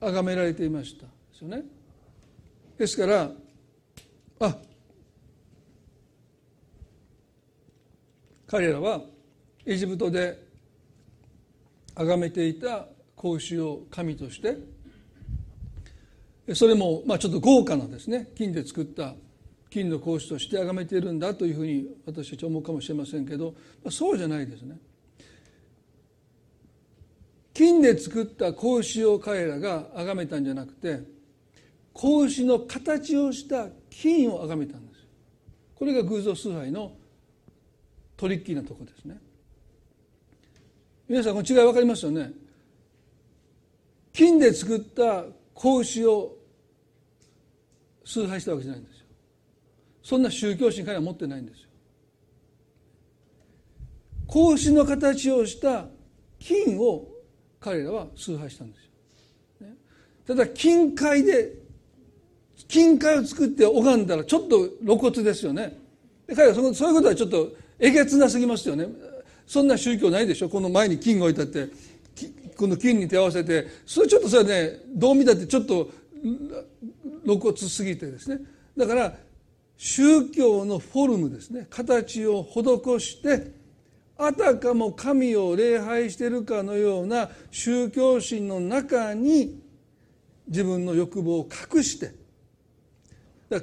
[0.00, 1.02] 崇められていました。
[1.02, 1.62] ですよね。
[2.76, 3.30] ですから
[4.40, 4.56] あ
[8.46, 9.02] 彼らは
[9.64, 10.46] エジプトで
[11.94, 14.56] 崇めていた子牛を神として
[16.54, 19.14] それもまあちょっと豪華なですね金で作った
[19.70, 23.54] 金の格子として崇めているんだというふうに私たち思うかもしれませんけど
[23.90, 24.78] そうじゃないですね。
[27.68, 31.00] 金で作った格子を彼らが崇めたんじゃなくて
[31.94, 35.00] 格子の形をした金を崇めたんです。
[35.74, 36.92] これが偶像崇拝の
[38.16, 39.20] トリッキーなとこですね。
[41.08, 42.32] 皆さんこの違い分かりますよね。
[44.14, 46.36] 金で作った格子を
[48.04, 49.06] 崇拝したわけじゃないんですよ。
[50.02, 51.68] そんな宗教心彼は持ってないんですよ。
[54.26, 55.86] 格子の形をした
[56.38, 57.17] 金を
[57.60, 58.84] 彼らは崇拝したんです
[59.62, 59.74] よ、ね、
[60.26, 61.52] ただ金塊で
[62.68, 65.78] 金塊を作って拝んだらちょっと露骨ですよね。
[66.34, 68.86] 彼はそそういうことはちょっとえげつなすぎますよね。
[69.46, 70.48] そんな宗教ないでしょ。
[70.48, 71.72] この前に金が置いてあって
[72.56, 75.90] この金に手合わせてそれちょっとそれねどう見たってちょっと
[77.24, 78.40] 露骨すぎてですね。
[78.76, 79.14] だから
[79.76, 81.66] 宗教のフォルムですね。
[81.70, 83.52] 形を施して
[84.20, 89.62] あたかも神を礼拝しているかのような宗教心の中に
[90.48, 92.14] 自分の欲望を隠して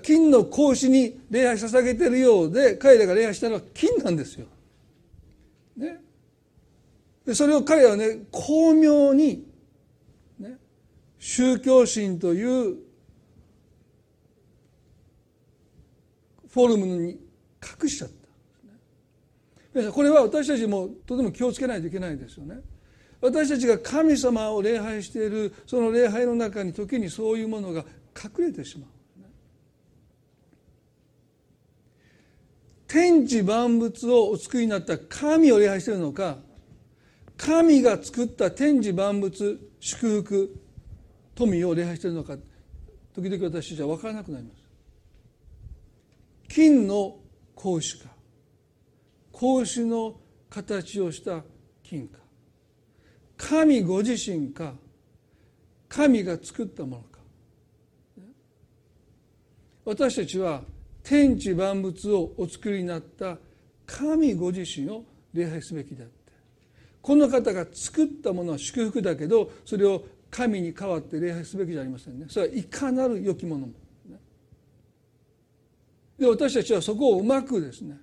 [0.02, 4.48] 金の格子に礼拝捧げているようで彼らが礼拝したのは金なんですよ。
[5.78, 6.02] ね、
[7.26, 9.46] でそれを彼らはね巧妙に、
[10.40, 10.58] ね、
[11.20, 12.78] 宗教心という
[16.48, 17.20] フォルムに
[17.82, 18.15] 隠しちゃった。
[19.92, 22.62] これは私たちもとても気をつけないといけないですよね。
[23.20, 27.84] 私たちが神様を礼拝しているその礼拝の中に時にそういうものが
[28.16, 28.90] 隠れてしまう。
[32.88, 36.38] 天地万物をお作りになった神を礼拝しているのか
[37.36, 40.56] 神が作った天地万物祝福
[41.34, 42.38] 富を礼拝しているのか
[43.14, 44.62] 時々私たちは分からなくなります
[46.48, 47.18] 金の
[47.58, 48.15] 格子か
[49.38, 50.16] 格子の
[50.50, 51.44] 形をした
[51.84, 52.20] 金か
[53.38, 54.74] 神ご自身か
[55.90, 57.20] 神が作ったものか。
[59.84, 60.62] 私たちは
[61.04, 63.38] 天地万物をお作りになった
[63.86, 66.16] 神ご自身を礼拝すべきであって。
[67.02, 72.26] この方が作ったものは祝福だけどそれを神に代わって礼拝すべきじゃありませんね。
[72.30, 73.74] それはいかなる良きものも、
[76.18, 78.00] で私たちはそこをうまくですね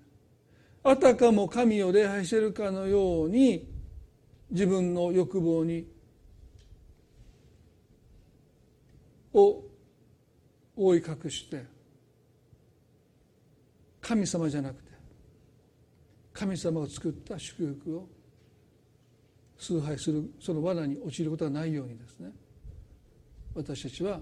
[0.85, 3.69] あたかも神を礼拝しているかのように
[4.51, 5.87] 自分の欲望に
[9.33, 9.63] を
[10.77, 11.65] 覆い隠して
[14.01, 14.93] 神様じゃなくて
[16.33, 18.09] 神様を作った祝福を
[19.59, 22.31] 崇拝するその罠に陥ることがないようにですね
[23.55, 24.21] 私たちは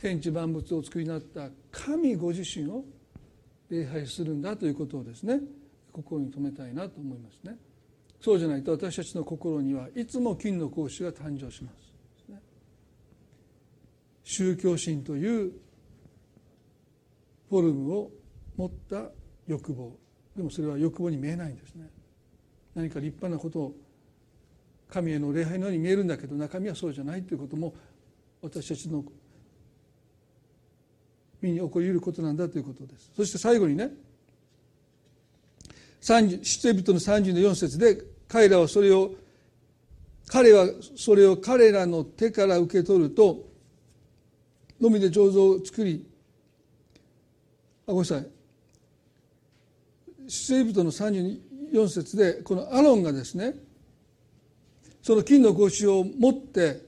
[0.00, 2.84] 天地万物を作りになった神ご自身を
[3.68, 5.40] 礼拝するんだということをですね
[6.02, 7.56] 心に留めたいなと思いますね。
[8.20, 11.88] そうじゃないと私たちの心にはいつも金の格子が誕生します。
[14.22, 15.52] 宗教心という
[17.48, 18.10] フォルムを
[18.56, 19.10] 持った
[19.46, 19.96] 欲望。
[20.36, 21.88] でもそれは欲望に見えないんですね。
[22.74, 23.74] 何か立派なことを
[24.88, 27.74] 神への礼拝のように見えるんだけど中身はそうじゃないということも
[28.42, 29.04] 私たちの
[31.40, 33.10] 身に起こり得ることなんだということです。
[33.16, 33.90] そして最後にね
[36.00, 39.12] 出エ人の30の4節で彼らはそれを
[40.28, 43.48] 彼はそれを彼らの手から受け取ると
[44.80, 46.06] のみで彫像を作り
[47.86, 48.26] あごめんなさい。
[50.28, 53.54] 出エ人の34節でこのアロンがですね
[55.02, 56.82] その金の格子を持って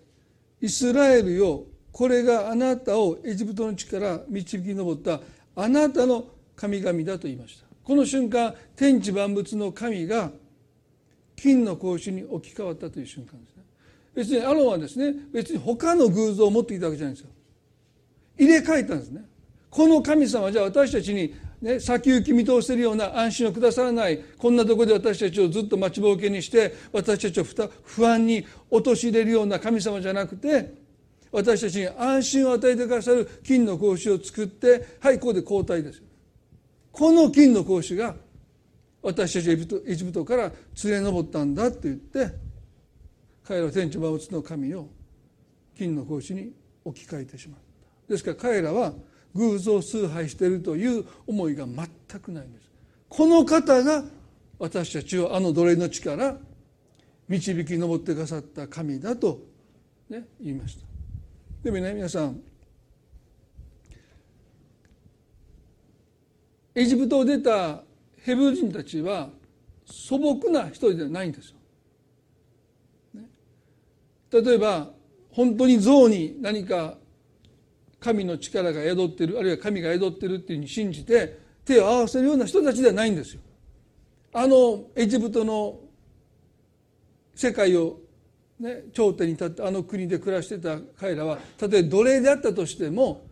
[0.61, 5.20] イスラエルよこれがあなたをエジプトの地から導き上った
[5.57, 7.69] あなたの神々だと言いました。
[7.85, 10.31] この瞬間天地万物の神が
[11.37, 13.62] 金の格子に置き換わったという瞬間ですね。
[14.14, 17.31] 別にアロンはですね別に他の偶像を持っていたわけじゃないんですよ。
[18.37, 19.25] 入れ替えたんですね。
[19.71, 27.45] この神様じゃあ私たちに、ね、先行き見通せるような安心をくださらないこんなところで私たちをずっと待ちぼうけにして私たちを
[27.85, 30.75] 不安に陥れるような神様じゃなくて
[31.31, 36.05] 私たちに安心を与えてくださる金の格子を作ってはいここで交代ですよ。
[36.92, 38.14] この金の格子が
[39.03, 40.53] 私たちエジプトから
[40.85, 42.35] 連れ上ったんだって言って
[43.44, 44.88] 彼らは天地万物の神を
[45.76, 46.53] 金の格子に
[46.85, 48.12] 置き換えてしまった。
[48.12, 48.92] ですから彼らは
[49.35, 52.68] 偶像崇拝しているという思いが全くないんです。
[53.09, 54.05] この方が
[54.59, 56.37] 私たちをあの奴隷の地から
[57.29, 59.40] 導き上ってくださった神だと、
[60.09, 60.85] ね、言いました。
[61.62, 62.40] でもね皆さん
[66.81, 67.83] エジプトを出た
[68.23, 69.29] ヘブル人たちは
[69.85, 71.57] 素朴な人ではないんですよ。
[73.12, 73.29] ね、
[74.33, 74.88] 例えば
[75.31, 76.97] 本当に象に何か
[77.99, 83.43] 神の力が宿ってるあるいは神が宿ってるっていうふうに信じて手を合わせるような人たちではないんですよ。
[84.33, 85.81] あのエジプトの
[87.35, 87.99] 世界を、
[88.59, 93.27] ね、頂点に立ってあの国で暮らしてた彼らはたとえ奴隷であったとしても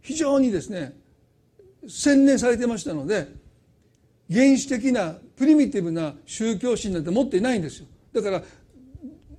[0.00, 1.03] 非常にですね
[1.88, 3.28] 洗練されてましたので
[4.32, 7.86] 原始的なプリミティブな宗教心なんて持っていないんですよ。
[8.12, 8.42] だから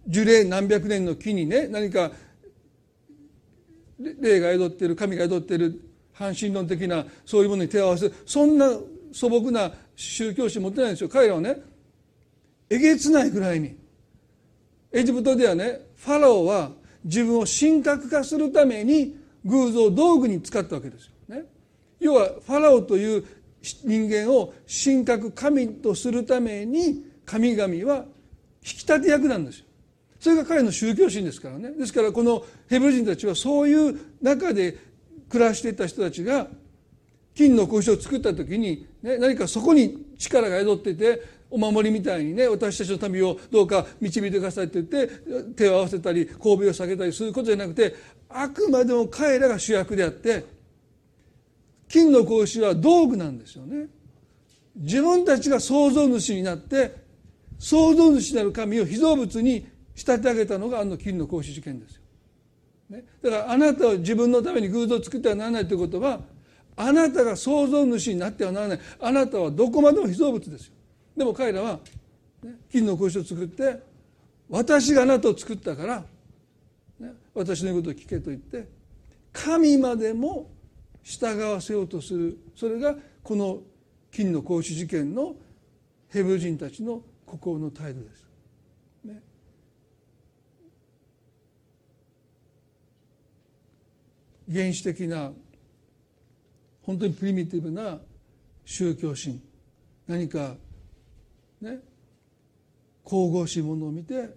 [0.07, 2.11] 樹齢何百年の木にね何か
[3.97, 5.81] 霊が宿っている神が宿っている
[6.13, 8.69] 半神論的なそういうものに手を合わせるそんな
[9.11, 11.09] 素朴な宗教心持ってないんですよ。
[11.09, 11.57] 彼らはね
[12.69, 13.75] えげつないぐらいに
[14.91, 16.71] エジプトではねファラオは
[17.03, 21.11] 自分を神格化するために偶像道具に使ったわけですよ、
[22.05, 23.25] 要はファラオという
[23.83, 28.05] 人間を神格神とするために神々は
[28.61, 29.65] 引き立て役なんですよ。
[30.19, 31.71] それが彼の宗教心ですからね。
[31.71, 34.77] ですからこのヘブル人たちはそういう中で
[35.29, 36.47] 暮らしていた人たちが
[37.35, 47.95] 金の格子を作った時に、ね、何かそこに力が宿っててお守りみたいにね私たちの民をどうか導いてくださいって言って手を合わせたり神戸を下げたりすることじゃなくて
[48.29, 50.45] あくまでも彼らが主役であって
[51.87, 53.87] 金の格子は道具なんですよね。
[54.75, 57.05] 自分たちが創造主になって
[57.57, 62.01] 創造主なる神を被造物に仕立て上げたのがあの金の格子事件ですよ、
[62.89, 66.19] ね、だからあなたは自分のために偶像を作ってはならないということは
[66.75, 68.79] あなたが創造主になってはならない。
[68.99, 70.73] あなたはどこまでも被造物ですよ。
[71.15, 71.79] でも彼らは、
[72.43, 73.79] ね、金の格子を作って
[74.49, 76.03] 私があなたを作ったから、
[76.99, 78.67] ね、私の言うことを聞けと言って
[79.31, 80.49] 神までも
[81.05, 82.39] 従わせようとする。
[82.55, 83.61] それがこの
[84.11, 85.35] 金の格子事件の
[86.09, 88.25] ヘブル人たちの心の態度です。
[94.51, 95.31] 原始的な
[96.81, 97.99] 本当にプリミティブな
[98.63, 99.41] 宗教心。
[100.07, 100.55] 何か
[101.61, 101.79] ね。
[103.07, 104.29] 神々しいものを見て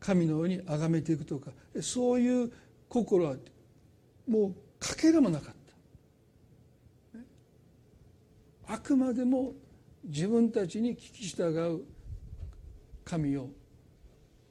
[0.00, 1.50] 神のように崇めていくとか。
[1.82, 2.52] そういう
[2.88, 3.36] 心は
[4.26, 5.57] もうかけらもなかった、
[8.70, 9.54] あくまでも
[10.04, 11.80] 自分たちに聞き従う
[13.02, 13.48] 神を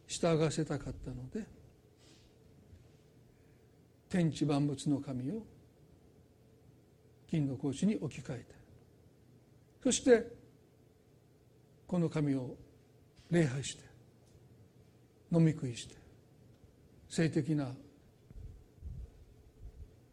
[0.08, 1.46] 従わせたかったので
[4.10, 5.44] 天地万物の神を
[7.30, 8.46] 金の格子に置き換えて
[9.84, 10.26] そして
[11.86, 12.56] この神を
[13.30, 13.84] 礼拝して
[15.32, 15.96] 飲み食いして
[17.08, 17.68] 性的な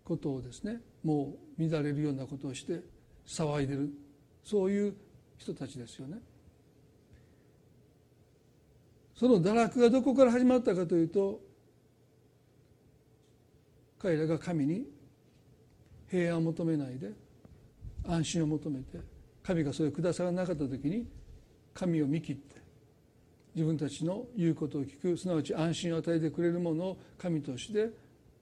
[0.05, 2.94] ことをですねもう乱れるようなことをして
[3.27, 3.91] 騒いでる
[4.45, 4.95] そういう
[5.39, 6.19] 人たちですよね。
[9.17, 11.41] その堕落がどこから始まったかというと
[13.99, 14.87] 彼らが神に
[16.11, 17.13] 平安を求めないで
[18.07, 18.99] 安心を求めて
[19.43, 21.07] 神がそれを下さらなかった時に
[21.73, 22.57] 神を見切って
[23.55, 27.91] 自分たちの言うことを聞くすなわち安心を与えてくれるものを神として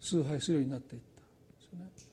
[0.01, 2.12] 崇拝するようになっていったんですよね。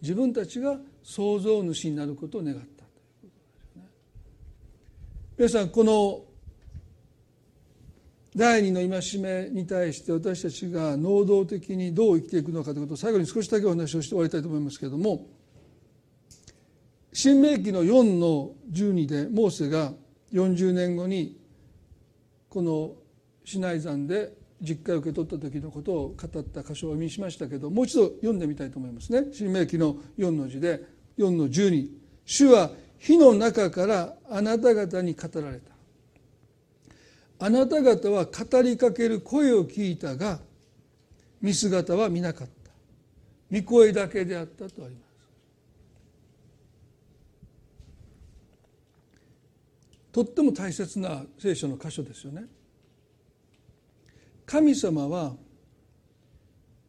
[0.00, 2.82] 自分たちが創造主になることを願ったというこ
[3.42, 3.88] とですね。
[5.36, 6.24] 皆さんこの
[8.36, 15.26] 第二の戒めに対して私たちが能動的にどう生きていくのかということを最後に少しだけお話をして終わりたいと思いますけれども
[17.12, 19.92] 新明記の4の12でモーセが
[20.32, 21.36] 40年後に
[22.48, 22.92] この
[23.44, 29.32] シナイ山で実家を受け取った時のことを語った箇所を見しましたけどもう一度読んでみたいと思いますね。
[29.32, 30.82] 新明記の4の字で
[31.16, 31.88] 4の12
[32.24, 35.72] 主は火の中からあなた方に語られた。
[37.40, 40.40] あなた方は語りかける声を聞いたが
[41.40, 42.72] 見姿は見なかった。
[43.50, 45.08] 見声だけであったとあります。
[50.10, 52.46] とっても大切な聖書の箇所ですよね。
[54.48, 55.36] 神様は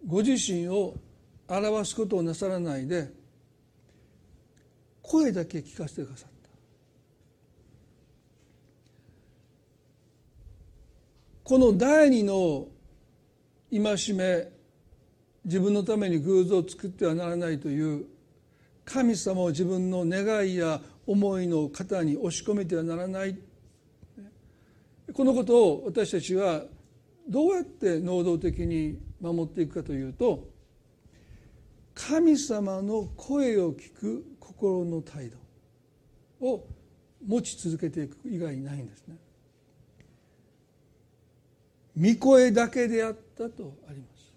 [0.07, 0.95] ご自身を
[1.45, 3.11] 表すことをなさらないで
[5.01, 6.49] 声だけ聞かせてくださった。
[11.43, 12.67] この第二の
[13.69, 14.47] 戒め
[15.43, 18.05] 自分のために偶像を作ってはならないという
[18.85, 23.35] 神様を自分の願いや思いの肩に押し込めてはならない。
[25.13, 26.63] このことを私たちは
[27.29, 30.49] どうやって能動的に守っていくかというと
[31.93, 35.37] 神様の声を聞く心の態度
[36.47, 36.65] を
[37.25, 39.17] 持ち続けていく以外にないんですね。
[41.97, 44.33] 御声だけであったとあります。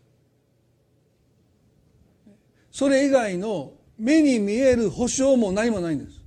[2.72, 6.20] それ以外の目に見える保証も何もないんです。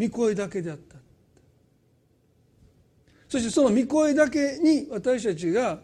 [0.00, 0.87] 御声だけであった。
[3.28, 5.80] そしてその御声だけに私たちが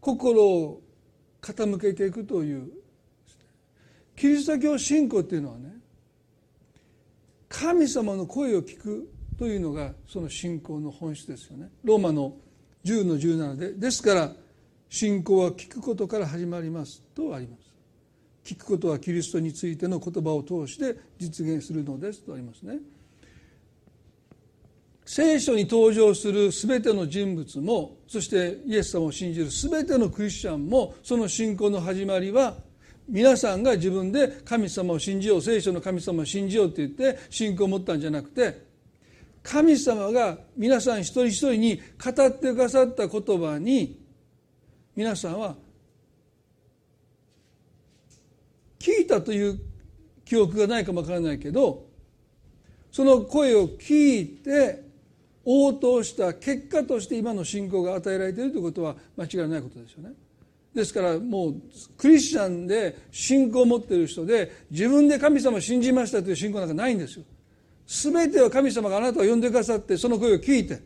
[0.00, 0.82] 心を
[1.40, 2.70] 傾けていくという
[4.16, 5.74] キリスト教信仰っていうのはね
[7.48, 11.70] 神様の声を聞くというのがその信仰の本質ですよね。
[11.84, 12.36] ローマの
[12.84, 14.32] 10の17でですから
[14.88, 17.74] 信仰は聞くことから始まりますとあります。
[18.44, 22.78] 聞くことはキリストについての言葉を通して実現するのですとありますね。
[25.04, 32.54] 聖書に登場する全ての人物もそしてイエス様を信じる全てのクリスチャンもその信仰の始まりは
[33.06, 38.64] 皆さんが自分で神様を信じよう聖書の神様を信じようって言って信仰を持ったんじゃなくて
[39.42, 44.00] 神様が皆さん一人一人に語ってくださった言葉に
[44.96, 45.54] 皆さんは
[48.78, 49.60] 聞いたという
[50.24, 51.86] 記憶がないかもわからないけど
[52.90, 54.83] その声を聞いて
[55.44, 60.14] 応答した結果として今の信仰が与えられているということは間違いないことですよね。
[60.74, 61.54] ですからもう
[61.96, 67.24] クリスチャンで信仰を持っている人で自分で神様を信じましたという信仰なんかないんですよ。
[67.86, 70.82] 全ては神様があなたを呼んでくださってその声を聞いて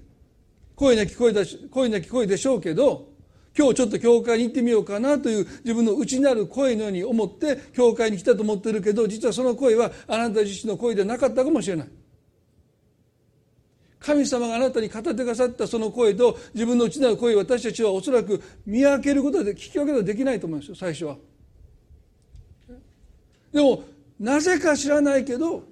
[0.74, 3.08] 声なき声だし声なき声でしょうけど
[3.56, 11.88] 今日ちょっと教会に行ってみようかなという自分の内なる声のように思って教会に来たと思ってるけど実はその声はあなた自身の声でなかったかもしれない。
[14.00, 21.16] 神様があなたに語ってくださったその声と自分の内なる声を私たちはおそらく見分けることで聞き分けることはできないと思いますよ最初は。
[23.52, 23.82] でも
[24.20, 25.62] なぜか知らないけど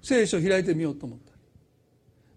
[0.00, 1.18] 聖書を開いてみようと思っ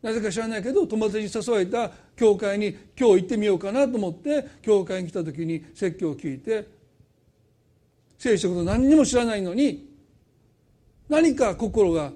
[0.01, 6.67] たなぜか知らないけど友達に誘われた教会に今日行ってみようかなと思って教会に来た時に説教を聞いて
[8.17, 9.89] 聖書のこと何にも知らないのに
[11.09, 12.11] 何か心が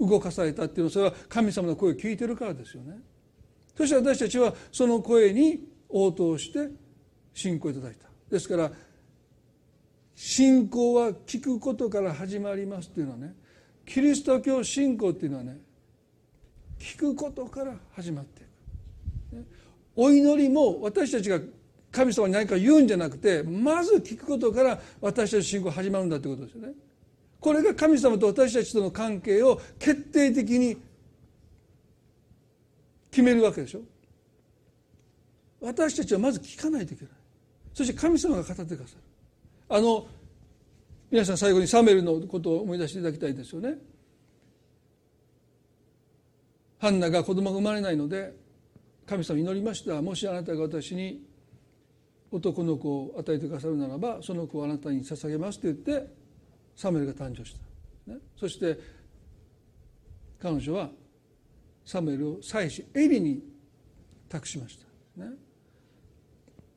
[0.00, 2.98] 動かされたっていうのはそれは神様の声を聞いてるからですよね。
[3.76, 6.70] そして私たちはその声に応答して
[7.34, 8.08] 信仰いただいた。
[8.30, 8.70] ですから
[10.14, 13.34] 信仰は聞くことから始まりますっていうのはね
[13.86, 15.58] キリスト教信仰っていうのはね
[16.78, 18.44] 聞くことから始まってい
[19.36, 19.46] く、
[19.96, 21.40] お祈りも私たちが
[21.90, 26.72] 神様に何か言うんじゃなくてまず聞くことから私たち信仰始まるんだってことですよね。
[27.40, 30.76] これが神様と私たちとの関係を決定的に
[33.10, 33.80] 決めるわけでしょ。
[35.60, 37.12] 私たちはまず聞かないといけない。
[37.72, 39.00] そして神様が語ってくださる。
[39.68, 40.06] あの
[41.10, 43.78] 皆さん最後にサメルのことを思い出していただきたいですよね。
[46.78, 48.34] ハンナが子供が生まれないので
[49.06, 50.00] 神様祈りました。
[50.02, 51.22] もしあなたが私に
[52.30, 56.19] 男の子を与えてくださるならばその子をあなたに捧げますと言って
[56.80, 57.54] サムエルが誕生し
[58.06, 58.78] た、ね、そして
[60.40, 60.88] 彼女は
[61.84, 63.42] サムエルを妻子エリに
[64.30, 64.78] 託しまし
[65.18, 65.32] た、ね、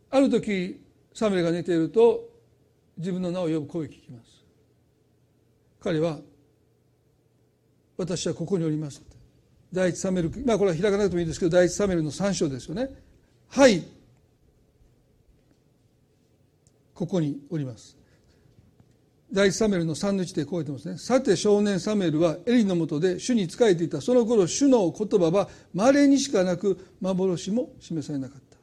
[0.10, 0.84] ある時
[1.14, 2.30] サムエルが寝ていると
[2.98, 4.44] 自分の名を呼ぶ声を聞きます。
[5.80, 6.20] 彼は
[7.98, 9.16] 「私はここにおります」って。
[9.72, 12.90] 第一サメルまあこれは開かなくてもいいですけど第一サメルの3章ですよね。
[13.48, 13.84] はい。
[16.94, 18.03] ここにおります。
[19.34, 20.98] 第一サメルの3の1でこう言ってますね。
[21.00, 28.58] さて少年サメルはエリのもとで主に仕えていたその頃主の言葉はまれにしかなく幻も示されなかった。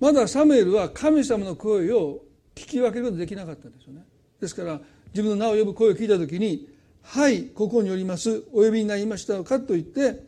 [0.00, 2.24] まだサムエルは神様の声を
[2.56, 4.04] 聞き分けることできなかったんですよね。
[4.40, 4.80] ですから
[5.12, 6.68] 自分の名を呼ぶ声を聞いた時に
[7.00, 8.42] 「はいここにおります。
[8.52, 10.20] お呼びになりましたか」と言って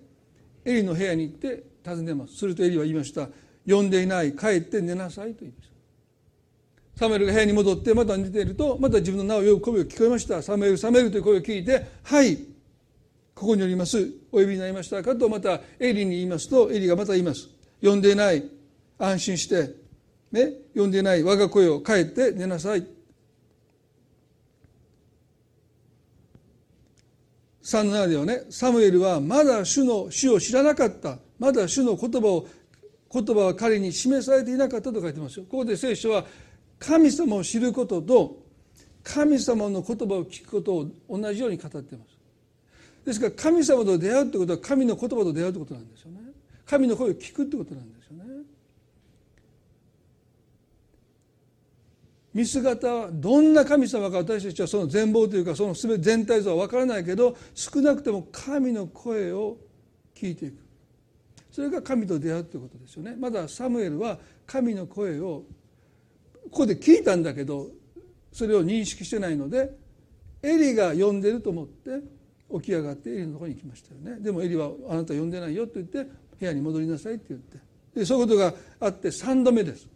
[0.64, 2.36] エリの部屋に行って尋ねます。
[2.36, 3.28] するとエリは言いました
[3.66, 4.36] 「呼んでいない。
[4.36, 5.75] 帰って寝なさい」と言いました。
[6.98, 10.40] サムエルが部屋に戻ってまた寝ているとまた自分の名を呼ぶ声が聞こえました。
[10.42, 12.38] サムエルサムエルという声を聞いて「はい
[13.34, 13.98] ここにおります。
[14.32, 17.50] お呼びになりましたか?」とまたエリに言いますとエリがまた言います
[17.84, 18.42] 「呼んでいない。
[18.98, 19.74] 安心して。
[20.32, 21.22] ね呼んでいない。
[21.22, 22.86] 我が声を帰って寝なさい」
[27.62, 28.46] 37ではね。
[28.48, 31.18] サムエルはまだ主の死を知らなかった。
[31.38, 32.46] まだ主の言葉を
[33.12, 35.44] 言葉は彼に示されていなかったと書いてますよ。
[35.48, 36.24] ここで聖書は
[36.78, 38.44] 神様を知ることと
[39.02, 42.16] 神様の言葉を聞くことを同じように語っています。
[43.04, 46.20] ですから神様と出会うってことは神の言葉と出会うってことなんですよね。
[46.66, 48.24] 神の声を聞くってことなんですよね。
[52.34, 59.56] 見姿はどんな神様か私たちはその全貌というかその全全体像は分からないけど少なくとも神の声を
[60.14, 60.58] 聞いていく。
[61.52, 63.14] それが神と出会うということですよね。
[63.16, 65.44] まだサムエルは神の声を
[66.50, 67.68] ここで聞いたんだけど
[68.32, 69.70] それを認識してないので
[70.42, 72.00] エリが呼んでると思って
[72.52, 74.22] 起き上がってエリのところに行きましたよね。
[74.22, 76.04] でもエリは「あなた呼んでないよ」と言って
[76.38, 77.58] 部屋に戻りなさいって言って。
[77.94, 79.88] でそういうことがあって3度目です。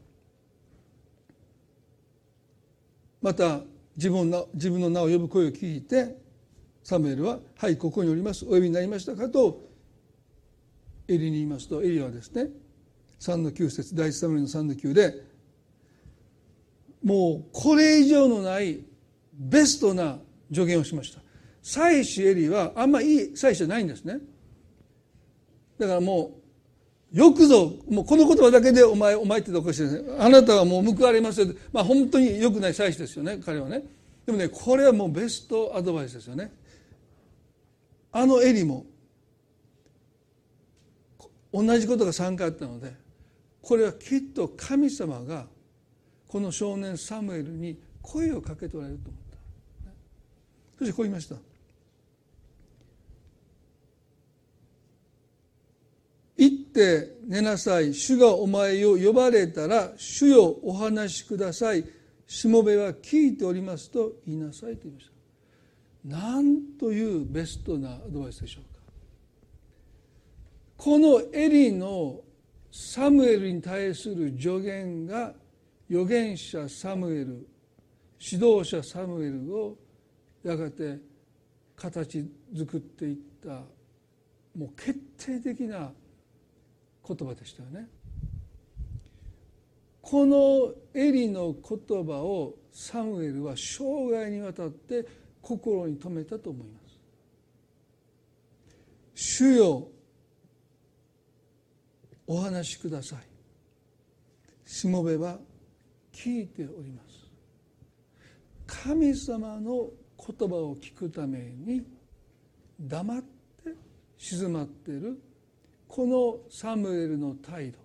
[3.21, 3.61] また
[3.97, 6.17] 自分の自分の名を呼ぶ声を聞いて
[6.83, 8.45] サムエルは「はいここにおります。
[8.47, 9.69] お呼びになりましたか?」と
[11.09, 12.51] エリに言いますとエリはですね
[13.19, 15.30] 3の9節第一サムエルの3の9で
[17.03, 18.81] もうこれ以上のない
[19.35, 20.19] ベストな
[20.53, 21.21] 助言をしました。
[21.63, 24.19] 妻子エリはあんまいい妻子じゃないんですね。
[25.79, 26.33] だからも
[27.13, 33.83] うよくぞもうこの言葉だけでお前お前っておかしいですねあなたはもう報われますよまあ本当に良くない妻子ですよね彼はね。
[34.27, 36.53] でもねこれはもうベストアドバイスですよね。
[38.13, 38.87] あのエリも
[41.53, 42.95] 同じことが3回あったので
[43.63, 45.47] これはきっと神様が
[46.31, 49.37] この少年サムエルに声をかけておられると思った。
[50.79, 51.35] そしてこう言いました
[56.37, 57.93] 行って寝なさい。
[57.93, 61.85] 主がお前を呼ばれたら主よお話しください。
[62.29, 65.11] しもべは聞いておりますと言いなさいと言いまし
[66.05, 66.17] た。
[66.17, 68.81] なんというベストなアドバイスでしょうか。
[70.77, 72.21] このエリの
[72.71, 75.35] サムエルに対する助言が
[75.91, 77.49] 預言者サムエル
[78.21, 79.77] 指導者サムエルを
[80.45, 80.99] やがて
[81.75, 82.25] 形
[82.57, 83.63] 作っていった
[84.57, 85.91] もう決定的な
[87.07, 87.89] 言葉でしたよね。
[90.01, 95.07] このエリの言葉をサムエルは生涯にわたって
[95.41, 97.01] 心に留めたと思います。
[99.15, 99.89] 主よ
[102.27, 103.19] お話しください。
[104.65, 105.39] しもべは
[106.13, 107.31] 聞いております。
[108.67, 111.83] 神様の言葉を聞くために
[112.81, 113.27] 黙って
[114.17, 115.21] 静まってる
[115.89, 117.79] このサムエルの態度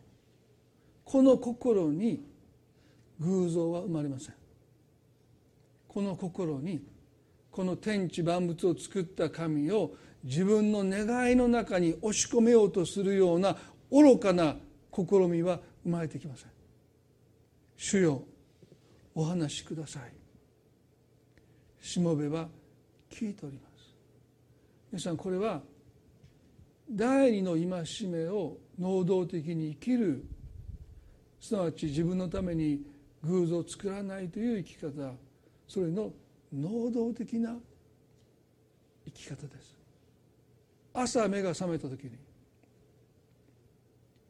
[1.04, 2.24] この心に
[3.20, 4.36] 偶像は生まれません。
[5.88, 6.84] この心に
[7.50, 13.56] この天地万物を作った神を自分の願いの中に押し込めようとするような
[13.90, 14.58] 愚かな
[14.94, 16.55] 試みは生まれてきません。
[17.78, 18.24] 主よ
[19.14, 20.12] お話しください。
[21.82, 22.48] しもべは
[23.10, 23.94] 聞いております。
[24.92, 25.62] 皆さんこれは
[26.90, 30.26] 第二の戒めを能動的に生きる
[31.40, 32.82] すなわち自分のために
[33.24, 35.14] 偶像を作らないという生き方
[35.68, 36.12] それの
[36.54, 37.56] 能動的な
[39.06, 39.76] 生き方です。
[40.94, 42.12] 朝目が覚めた時に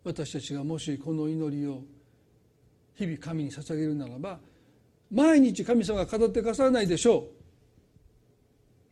[0.03, 1.83] 私たちがもしこの祈りを
[2.95, 4.39] 日々神に捧げるならば
[5.11, 7.27] 毎日神様が語ってくださらないでしょ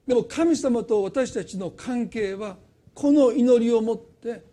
[0.07, 0.09] う。
[0.09, 2.57] でも神様と私たちの関係は
[2.93, 4.43] この祈りをもって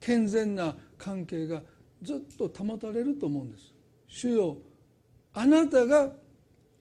[0.00, 1.62] 健全な関係が
[2.02, 3.72] ずっと保たれると思うんです。
[4.08, 4.56] 主よ
[5.34, 6.10] あなたが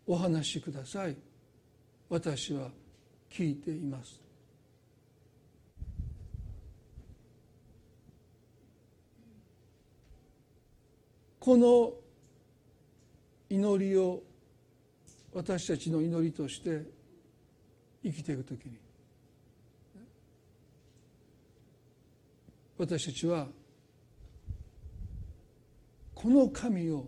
[0.07, 1.17] お話しください。
[2.09, 2.69] 私は
[3.29, 4.21] 聞いています。
[11.39, 11.93] この
[13.55, 14.21] 祈りを
[15.33, 16.83] 私たちの祈りとして
[18.03, 18.77] 生きていくときに
[22.77, 23.47] 私たちは
[26.13, 27.05] この神を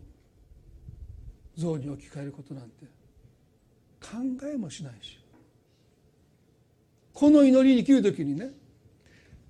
[1.56, 2.86] 像に置き換えることなんて
[4.02, 5.20] 考えもしないし
[7.14, 8.52] この祈りに生きる時にね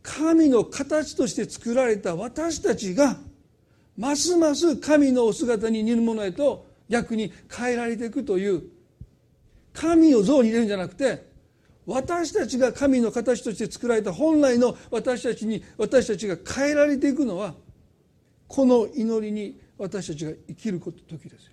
[0.02, 3.18] 神の形として作られた私たちが
[3.98, 8.64] ますます神のお姿に似るものへと逆に変えられていくという
[9.74, 11.28] 神を像に入れるんじゃなくて
[11.86, 17.54] 私たちが神の形として作られた本来の私たちに私たちが変えられていくのは
[18.48, 21.52] この祈りに私たちが生きる時ですよ。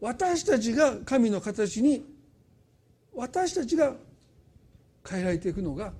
[0.00, 2.04] 私たちが神の形に
[3.14, 3.94] 私たちが
[5.06, 5.92] 変えられていくのが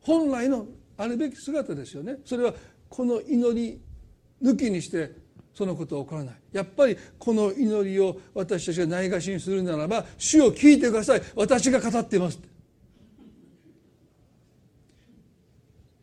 [0.00, 2.18] 本来のあるべき姿ですよね。
[2.24, 2.54] それは
[2.88, 3.80] この祈り
[4.42, 5.25] 抜きにして
[5.56, 6.34] そのことは起こらない。
[6.52, 11.22] やっぱりこの祈りを私たちがないがしにするならば主を聞いてください。
[11.34, 12.38] 私が語っています。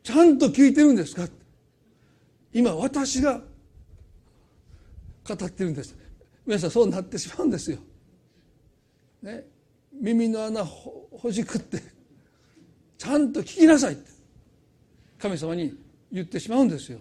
[0.01, 1.27] ちゃんと聞いてるんですか？
[2.51, 3.41] 今私が
[5.27, 5.95] 語ってるんです。
[6.47, 7.77] 皆さんそうなってしまうんですよ。
[9.21, 9.45] ね、
[9.93, 11.79] 耳の穴ほじくって
[12.97, 14.11] ちゃんと聞きなさいって。
[15.19, 15.77] 神様に
[16.11, 16.99] 言ってしまうんですよ。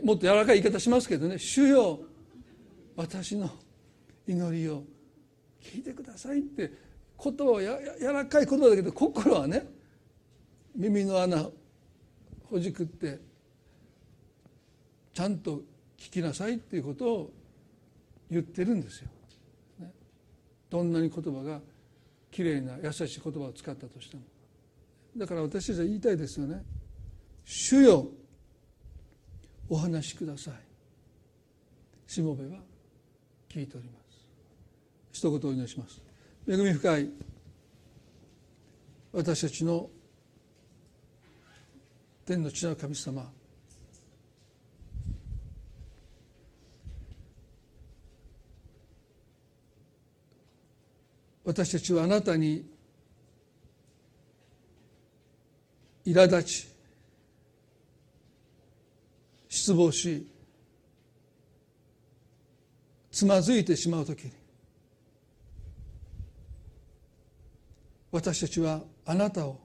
[0.00, 2.00] もっと柔らかい言い方しますけどね「主よ
[2.96, 3.50] 私の
[4.26, 4.84] 祈りを
[5.60, 6.72] 聞いてください」って
[7.22, 9.66] 言葉はや柔らかい言葉だけど心はね
[10.74, 11.48] 耳の穴
[12.44, 13.20] ほじくって
[15.12, 15.62] ちゃんと
[15.98, 17.30] 聞きなさいっていうことを
[18.30, 19.08] 言ってるんですよ。
[19.78, 19.92] ね、
[20.70, 21.60] どんなに言葉が
[22.30, 24.22] きれいな優しい言葉を使ったとしても。
[25.16, 26.64] だから私たちは言いたいですよね。
[27.44, 28.08] 主よ
[29.72, 30.54] お話しください。
[32.06, 32.58] しもべは
[33.48, 34.18] 聞いております。
[35.12, 35.98] 一言お祈りします。
[36.46, 37.08] 恵み深い
[39.14, 39.88] 私たちの
[42.26, 43.32] 天の地の神様。
[51.46, 52.70] 私たちはあなたに
[56.04, 56.71] 苛立ち
[59.62, 60.26] 失望し
[63.12, 64.32] つまずいてしまう時に
[68.10, 69.60] 私たちはあなたを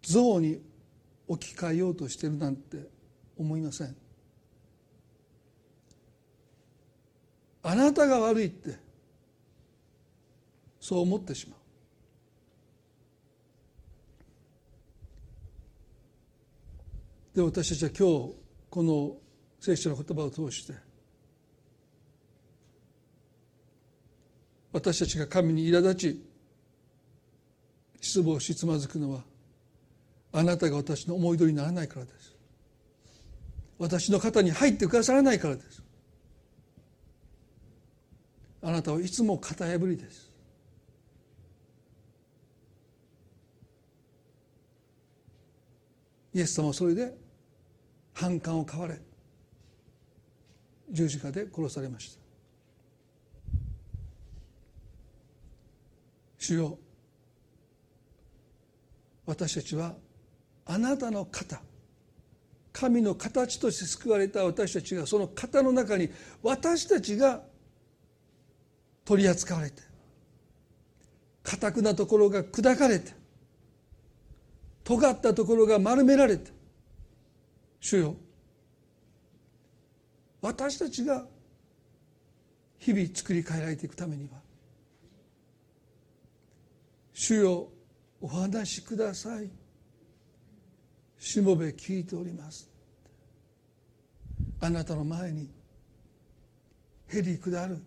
[0.00, 0.62] 像に
[1.28, 2.88] 置き換えようとしているなんて
[3.36, 3.94] 思いません。
[7.62, 8.78] あなたが悪いって
[10.80, 11.59] そう思ってしまう。
[17.34, 18.34] で私たちは今日
[18.68, 19.16] この
[19.60, 20.74] 聖書の言葉を通して
[24.72, 26.30] 私たちが神に苛立ち
[28.00, 29.22] 失望しつまずくのは
[30.32, 32.36] あなたが私の思い通りにならないからです。
[33.78, 35.82] 私の肩に入ってくださらないからです。
[38.62, 40.29] あなたはいつも型破りです。
[46.32, 47.12] イエス様はそれで
[48.14, 49.00] 反感を買われ
[50.90, 52.20] 十字架で殺されました。
[56.38, 56.78] 主よ
[59.26, 59.94] 私たちは
[60.66, 61.60] あなたの型
[62.72, 66.08] 神の形として救われた私たちがその型の中に
[66.42, 67.42] 私たちが
[69.04, 69.82] 取り扱われて
[71.42, 73.12] かくなところが砕かれて
[74.90, 76.50] 尖ったところが丸められて
[77.78, 78.16] 主よ。
[80.42, 81.26] 私たちが
[82.78, 84.30] 日々作り変えられていくためには
[87.12, 87.68] 主よ
[88.20, 89.48] お話しください。
[91.20, 92.68] しもべ聞いております。
[94.60, 95.48] あなたの前に
[97.06, 97.78] へり下る。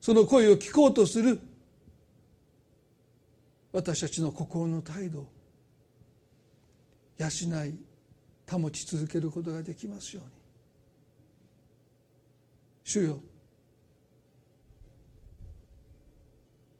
[0.00, 1.38] その声を聞こうとする。
[3.72, 5.28] 私たちの心の態度
[7.22, 7.74] 養い
[8.50, 10.30] 保ち続けることができますように。
[12.84, 13.20] 主よ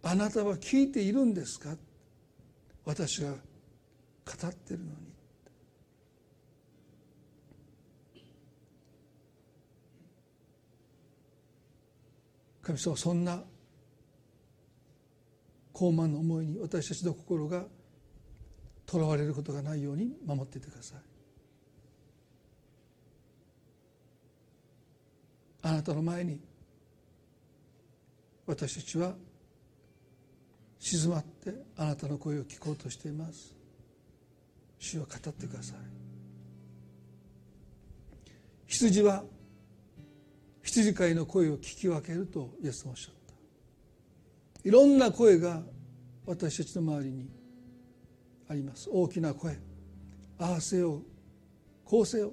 [0.03, 1.77] あなたは聞いているんですか？
[2.85, 3.37] 私が語
[4.49, 4.91] ってるのに。
[12.63, 13.43] 神様そんな
[15.73, 17.65] 高慢の思いに私たちの心が
[18.93, 20.99] とらわれることがないように守っていてください。
[25.63, 26.39] あなたの前に
[28.47, 29.15] 私たちは
[30.79, 33.55] 静まってあなたの声を聞こうとしています。
[34.79, 35.77] 主を語ってください。
[38.67, 39.25] 羊は
[40.63, 44.69] 羊飼いの声を聞き分けるとイエスもおっしゃった。
[44.69, 45.63] いろんな声が
[46.27, 47.42] 私たちの周りに
[48.53, 48.89] あります。
[48.91, 49.59] 大きな声。
[50.39, 51.03] ああせよ
[51.85, 52.33] こうせよ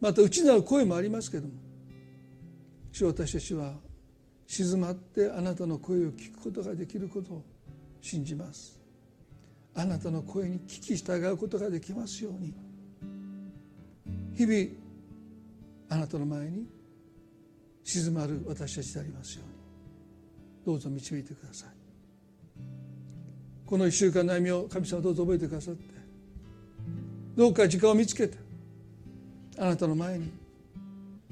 [0.00, 1.54] また内なる声もありますけども。
[2.92, 3.74] 主私たちは
[4.46, 7.44] 静まってあなたの声を聞くことができることを
[8.00, 8.80] 信じます。
[9.74, 12.54] あなたの声に聞き従うことができますように。
[14.34, 14.70] 日々
[15.90, 16.66] あなたの前に
[17.84, 19.58] 静まる私たちでありますように。
[20.64, 21.77] どうぞ導いてください。
[23.68, 25.82] この1週間の歩みを神様どうぞ覚えてくださって。
[27.36, 28.38] どうか時間を見つけて
[29.58, 30.32] あなたの前に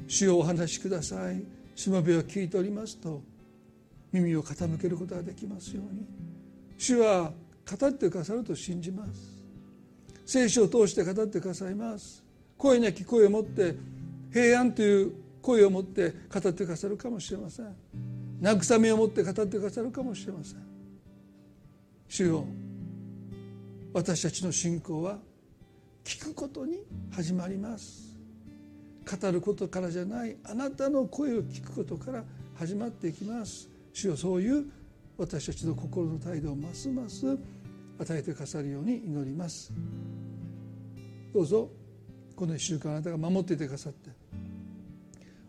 [0.07, 1.43] 主をお話しください。
[1.75, 3.23] しもべを聞いておりますと
[4.13, 6.05] 耳を傾けることができますように。
[6.77, 7.33] 主は
[7.71, 9.13] 語ってくださると信じます。
[10.27, 12.23] 聖書を通して語ってくださいます。
[12.59, 13.75] 声なき声を持って
[14.31, 17.75] 平安という声を持って語ってくださるかもしれません。
[18.43, 20.76] 慰めを持って語ってくださるかもしれません。
[22.09, 22.47] 主よ
[23.93, 25.19] 私たちの信仰は
[26.05, 26.79] 聞くことに
[27.11, 28.15] 始まります。
[29.21, 32.25] 語ることからじゃないあなたの声を聞くことから
[32.57, 33.69] 始まっていきます。
[33.93, 34.67] 主よそういう
[35.17, 37.39] 私たちの心の態度をますます
[37.99, 39.73] 与えてくださるように祈ります。
[41.33, 41.71] どうぞ
[42.37, 44.11] この1週間あなたが守っていてくださって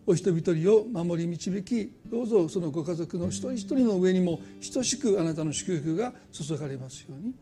[0.10, 4.40] お人々を守り導きどうぞそのご家族の一人一人の上にも
[4.74, 7.34] 等しくあなたの祝福が注がれますように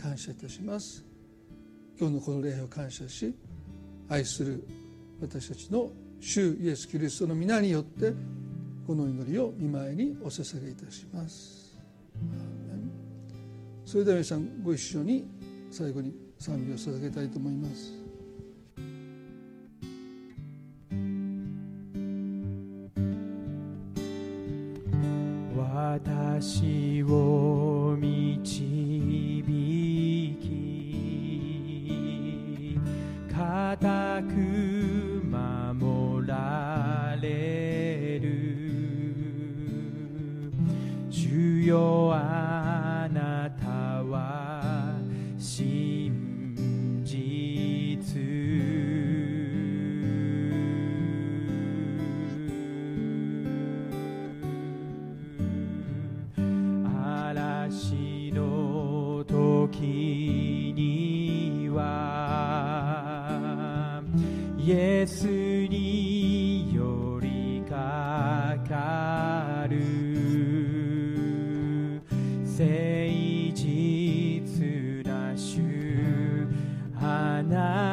[0.00, 1.02] 感謝いたします。
[1.98, 3.34] 今日のこの礼を感謝し
[4.10, 4.66] 愛する
[5.22, 5.90] 私たちの
[6.20, 8.12] 主イエス・キリストの皆によって
[8.86, 11.78] この祈りを見舞いにお捧げいたします。
[13.86, 15.26] それでは皆さんご一緒に
[15.70, 18.03] 最後に賛美を捧げたいと思います。
[26.04, 29.42] 私を導
[30.38, 30.44] き
[33.32, 34.63] 固く
[77.44, 77.83] あな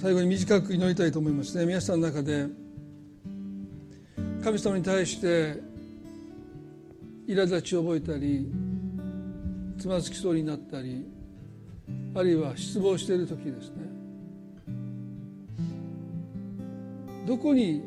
[0.00, 2.46] 最後に短く祈りたいと思いますね皆さんの中で
[4.42, 5.60] 神様に対して
[7.28, 8.50] 苛立ちを覚えたり
[9.78, 11.04] つまずきそうになったり
[12.14, 13.90] あるいは失望している時ですね。
[17.26, 17.82] どこに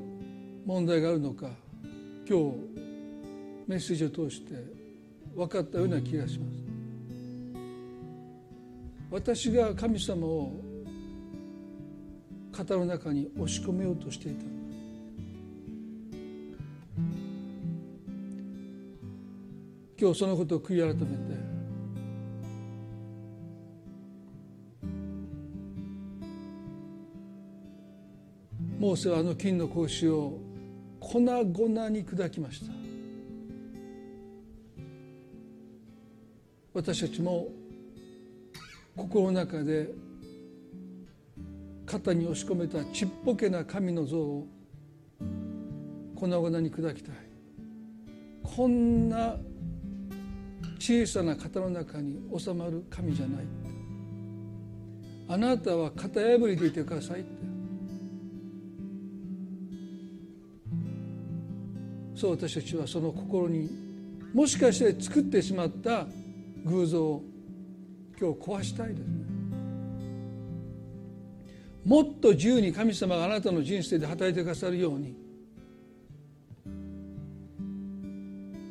[0.68, 1.49] 問題があるのか
[2.30, 2.55] 今日
[3.68, 4.53] メッセージを通して
[5.36, 6.57] 分かったような気がします。
[9.09, 10.72] 私が神様を
[12.54, 14.45] 肩の中に押し込めようとしていた。
[19.99, 21.54] 今日そのことを悔い改めて。
[28.80, 30.39] モーセはあの金の格子を
[30.99, 32.72] 粉々に砕きました。
[36.74, 37.47] 私たちも
[38.95, 39.89] 心の中で
[41.93, 44.47] 肩に押し込めたちっぽけな神の像を
[46.15, 47.15] 粉々に砕きたい。
[48.41, 49.37] こんな
[50.79, 53.45] 小さな型の中に収まる神じゃない。
[55.27, 57.29] あなたは型破りでいてくださいって。
[62.15, 63.69] そう私たちはその心に
[64.33, 66.07] もしかして作ってしまった
[66.65, 67.23] 偶像を
[68.19, 69.32] 今日壊したいですね。
[71.86, 75.23] もっと自由に神様があなたの人生で働いてくださるように。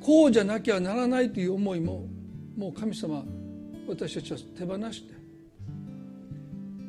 [0.01, 2.09] こうじゃなきゃならないという思いも
[2.57, 3.25] もう神様
[3.89, 5.15] 私たちは手放して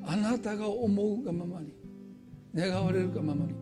[0.05, 1.73] あなたが思うがままに
[2.55, 3.53] 願われるがままに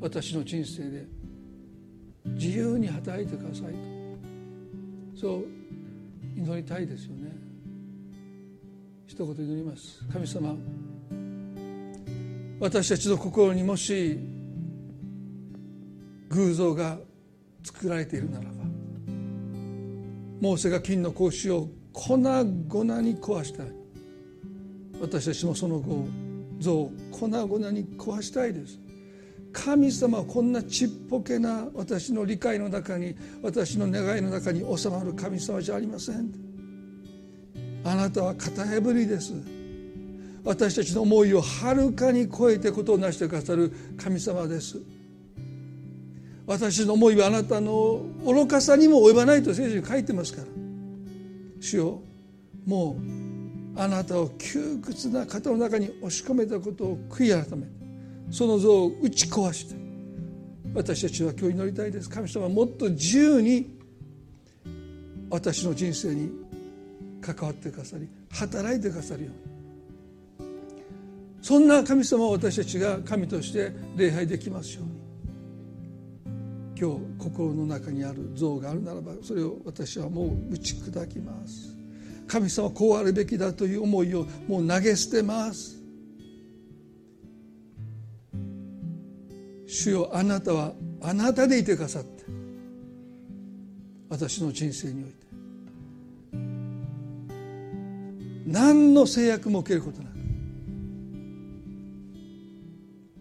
[0.00, 1.06] 私の人生で
[2.24, 3.78] 自由に働いてくださいと。
[5.20, 5.44] そう
[6.36, 7.32] 祈りたいですよね。
[9.06, 10.04] 一言祈ります。
[10.12, 10.54] 神様
[12.60, 14.18] 私たちの心にもし
[16.30, 16.98] 偶像が
[17.62, 18.50] 作られているならば
[20.40, 23.66] モーセが金の格子を粉々に壊したい。
[25.00, 26.06] 私たちもその後
[26.58, 28.78] 像を粉々に壊したいです。
[29.52, 36.32] 神様はこんなちっぽけな私の理解の中に私の願いの中に収まる神様じゃありません。
[37.84, 39.57] あなたは型破りです。
[40.44, 44.78] 私たちの思いをはるかに超えてことを成してくださる神様です。
[46.46, 50.48] 私の思いはあなたの愚かさにも及ばないと聖書に書いてますから。
[51.60, 52.02] 主よ
[52.66, 52.96] も
[53.76, 57.66] うあなたを窮屈な方の中に押し込めたことを悔い改め
[58.30, 59.74] その像を打ち壊して
[60.74, 62.10] 私たちは今日祈りたいです。
[62.10, 63.78] 神様はもっと自由に
[65.30, 66.30] 私の人生に
[67.20, 69.57] 関わってくださり働いてくださるように。
[71.40, 74.98] そんな神様を私たちが神として礼拝できますように。
[76.80, 81.76] 今日心の中にある像があるならばそれを私はもう打ち砕きます。
[82.28, 85.76] 神様こうあるべきだという思いをもう投げ捨てます。
[89.66, 90.72] 主よあなたは
[91.02, 92.24] あなたでいてくださって
[94.08, 95.18] 私の人生において。
[98.46, 100.17] 何の制約も受けることなく。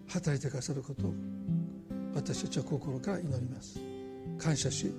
[0.07, 1.13] 働いてくださることを
[2.15, 3.79] 私たちは心から祈ります。
[4.37, 4.93] 感謝し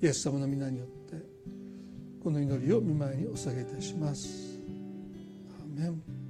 [0.00, 1.16] イエス様の皆によって
[2.22, 4.60] この祈りを見舞いにお下げいたします。
[5.60, 6.21] アメン。